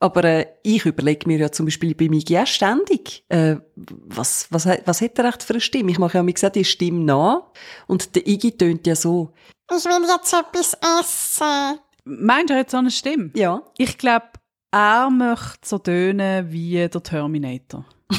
Aber 0.00 0.24
äh, 0.24 0.46
ich 0.64 0.84
überlege 0.84 1.28
mir 1.28 1.38
ja 1.38 1.52
zum 1.52 1.66
Beispiel 1.66 1.94
bei 1.94 2.08
Migi 2.08 2.36
auch 2.36 2.46
ständig, 2.48 3.24
äh, 3.28 3.58
was, 3.76 4.48
was, 4.50 4.66
was 4.86 5.00
hat 5.00 5.18
er 5.20 5.26
echt 5.26 5.44
für 5.44 5.52
eine 5.52 5.60
Stimme? 5.60 5.92
Ich 5.92 6.00
mache 6.00 6.18
ja, 6.18 6.26
wie 6.26 6.34
gesagt, 6.34 6.56
die 6.56 6.64
Stimme 6.64 7.04
nach. 7.04 7.42
Und 7.86 8.16
der 8.16 8.26
Iggy 8.26 8.58
tönt 8.58 8.88
ja 8.88 8.96
so. 8.96 9.34
Ich 9.70 9.84
will 9.84 10.08
jetzt 10.08 10.34
etwas 10.34 10.76
essen. 11.00 11.78
Meint 12.02 12.50
er 12.50 12.56
jetzt 12.56 12.72
so 12.72 12.78
eine 12.78 12.90
Stimme? 12.90 13.30
Ja. 13.34 13.62
Ich 13.78 13.96
glaube, 13.96 14.26
er 14.70 15.10
möchte 15.10 15.58
so 15.68 15.78
tönen 15.78 16.50
wie 16.50 16.88
der 16.88 17.02
Terminator. 17.02 17.84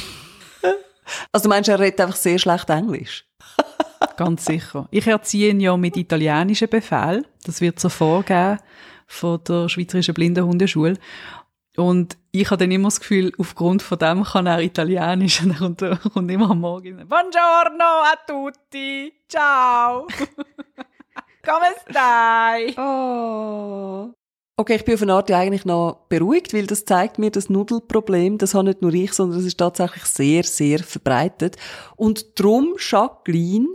Also 1.33 1.43
du 1.43 1.49
meinst, 1.49 1.67
er 1.67 1.77
redet 1.77 1.99
einfach 1.99 2.15
sehr 2.15 2.39
schlecht 2.39 2.69
Englisch? 2.69 3.25
Ganz 4.17 4.45
sicher. 4.45 4.87
Ich 4.91 5.07
erziehe 5.07 5.49
ihn 5.49 5.59
ja 5.59 5.75
mit 5.75 5.97
italienischen 5.97 6.69
Befehl. 6.69 7.25
Das 7.43 7.59
wird 7.59 7.81
so 7.81 7.89
vorgegeben 7.89 8.59
von 9.07 9.43
der 9.43 9.67
Schweizerischen 9.67 10.13
Blindenhundeschule. 10.13 10.97
Und 11.77 12.17
ich 12.31 12.49
habe 12.49 12.57
dann 12.57 12.71
immer 12.71 12.87
das 12.87 12.99
Gefühl, 12.99 13.31
aufgrund 13.37 13.81
von 13.81 13.97
dem 13.97 14.23
kann 14.23 14.45
er 14.45 14.61
Italienisch 14.61 15.41
und 15.41 15.51
er 15.51 15.57
kommt, 15.57 16.13
kommt 16.13 16.31
immer 16.31 16.51
am 16.51 16.59
Morgen. 16.59 17.07
Buongiorno 17.07 18.03
a 18.03 18.15
tutti, 18.27 19.13
ciao, 19.27 20.07
come 21.43 21.73
stai? 21.89 22.73
Oh. 22.77 24.13
Okay, 24.61 24.75
ich 24.75 24.85
bin 24.85 24.93
auf 24.93 25.01
eine 25.01 25.13
Art 25.15 25.27
ja 25.31 25.39
eigentlich 25.39 25.65
noch 25.65 26.05
beruhigt, 26.07 26.53
weil 26.53 26.67
das 26.67 26.85
zeigt 26.85 27.17
mir 27.17 27.31
das 27.31 27.49
Nudelproblem, 27.49 28.37
das 28.37 28.53
habe 28.53 28.65
nicht 28.67 28.83
nur 28.83 28.93
ich, 28.93 29.11
sondern 29.11 29.39
es 29.39 29.45
ist 29.47 29.57
tatsächlich 29.57 30.03
sehr, 30.03 30.43
sehr 30.43 30.77
verbreitet. 30.77 31.57
Und 31.95 32.39
drum, 32.39 32.75
Jacqueline, 32.77 33.69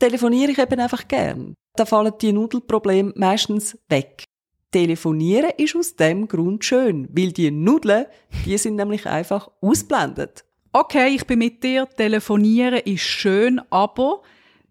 telefoniere 0.00 0.50
ich 0.50 0.58
eben 0.58 0.80
einfach 0.80 1.06
gern. 1.06 1.54
Da 1.76 1.86
fallen 1.86 2.14
die 2.20 2.32
Nudelprobleme 2.32 3.12
meistens 3.14 3.78
weg. 3.88 4.24
Telefonieren 4.72 5.52
ist 5.56 5.76
aus 5.76 5.94
dem 5.94 6.26
Grund 6.26 6.64
schön, 6.64 7.08
weil 7.12 7.30
die 7.30 7.52
Nudeln, 7.52 8.06
die 8.44 8.58
sind 8.58 8.74
nämlich 8.74 9.06
einfach 9.06 9.48
ausblendet. 9.60 10.44
Okay, 10.72 11.14
ich 11.14 11.24
bin 11.28 11.38
mit 11.38 11.62
dir. 11.62 11.88
Telefonieren 11.96 12.80
ist 12.84 13.02
schön, 13.02 13.60
aber 13.70 14.22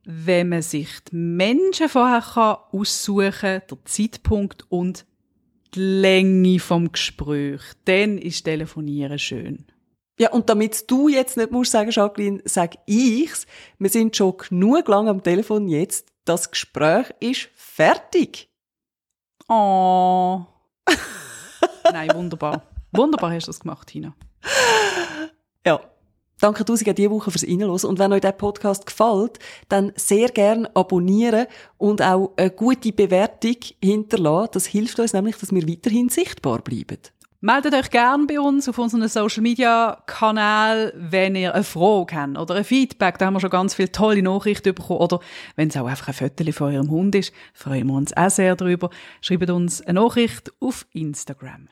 wenn 0.03 0.49
man 0.49 0.61
sich 0.61 0.89
die 1.09 1.15
Menschen 1.15 1.87
vorher 1.87 2.59
aussuchen 2.73 3.31
kann, 3.31 3.61
der 3.69 3.85
Zeitpunkt 3.85 4.65
und 4.67 5.05
die 5.75 5.79
Länge 5.79 6.59
vom 6.59 6.91
Gespräch, 6.91 7.61
dann 7.85 8.17
ist 8.17 8.43
Telefonieren 8.43 9.19
schön. 9.19 9.65
Ja, 10.19 10.31
und 10.31 10.49
damit 10.49 10.89
du 10.91 11.07
jetzt 11.09 11.37
nicht 11.37 11.51
musst 11.51 11.71
sagen, 11.71 11.89
Jacqueline, 11.91 12.41
sag 12.45 12.75
ich's. 12.85 13.47
Wir 13.79 13.89
sind 13.89 14.15
schon 14.15 14.37
genug 14.37 14.87
lang 14.87 15.07
am 15.07 15.23
Telefon 15.23 15.67
jetzt. 15.67 16.07
Das 16.25 16.51
Gespräch 16.51 17.07
ist 17.19 17.49
fertig. 17.55 18.49
Oh. 19.49 20.41
Nein, 21.91 22.09
wunderbar. 22.13 22.63
Wunderbar 22.91 23.33
hast 23.33 23.47
du 23.47 23.49
das 23.49 23.59
gemacht, 23.59 23.87
Tina. 23.87 24.15
Danke 26.43 26.65
tausend 26.65 26.89
an 26.89 26.95
diese 26.95 27.09
Woche 27.09 27.31
fürs 27.31 27.47
Reinhören. 27.47 27.85
Und 27.85 27.99
wenn 27.99 28.11
euch 28.11 28.19
der 28.19 28.33
Podcast 28.33 28.85
gefällt, 28.85 29.39
dann 29.69 29.93
sehr 29.95 30.27
gern 30.27 30.67
abonnieren 30.73 31.45
und 31.77 32.01
auch 32.01 32.33
eine 32.35 32.51
gute 32.51 32.91
Bewertung 32.91 33.55
hinterlassen. 33.81 34.49
Das 34.51 34.65
hilft 34.65 34.99
uns 34.99 35.13
nämlich, 35.13 35.37
dass 35.37 35.53
wir 35.53 35.65
weiterhin 35.65 36.09
sichtbar 36.09 36.59
bleiben. 36.59 36.97
Meldet 37.39 37.73
euch 37.73 37.89
gerne 37.89 38.25
bei 38.25 38.41
uns 38.41 38.67
auf 38.67 38.77
unseren 38.77 39.07
Social 39.07 39.41
Media 39.41 40.03
Kanal, 40.05 40.91
wenn 40.97 41.37
ihr 41.37 41.53
eine 41.53 41.63
Frage 41.63 42.13
habt 42.13 42.37
oder 42.37 42.55
ein 42.55 42.65
Feedback. 42.65 43.17
Da 43.19 43.27
haben 43.27 43.35
wir 43.35 43.39
schon 43.39 43.49
ganz 43.49 43.75
viele 43.75 43.93
tolle 43.93 44.21
Nachrichten 44.21 44.75
bekommen. 44.75 44.99
Oder 44.99 45.21
wenn 45.55 45.69
es 45.69 45.77
auch 45.77 45.85
einfach 45.85 46.09
ein 46.09 46.13
Foto 46.13 46.51
von 46.51 46.73
eurem 46.73 46.91
Hund 46.91 47.15
ist, 47.15 47.33
freuen 47.53 47.87
wir 47.87 47.93
uns 47.93 48.11
auch 48.17 48.29
sehr 48.29 48.57
darüber. 48.57 48.89
Schreibt 49.21 49.49
uns 49.49 49.81
eine 49.81 50.01
Nachricht 50.01 50.51
auf 50.59 50.85
Instagram. 50.91 51.69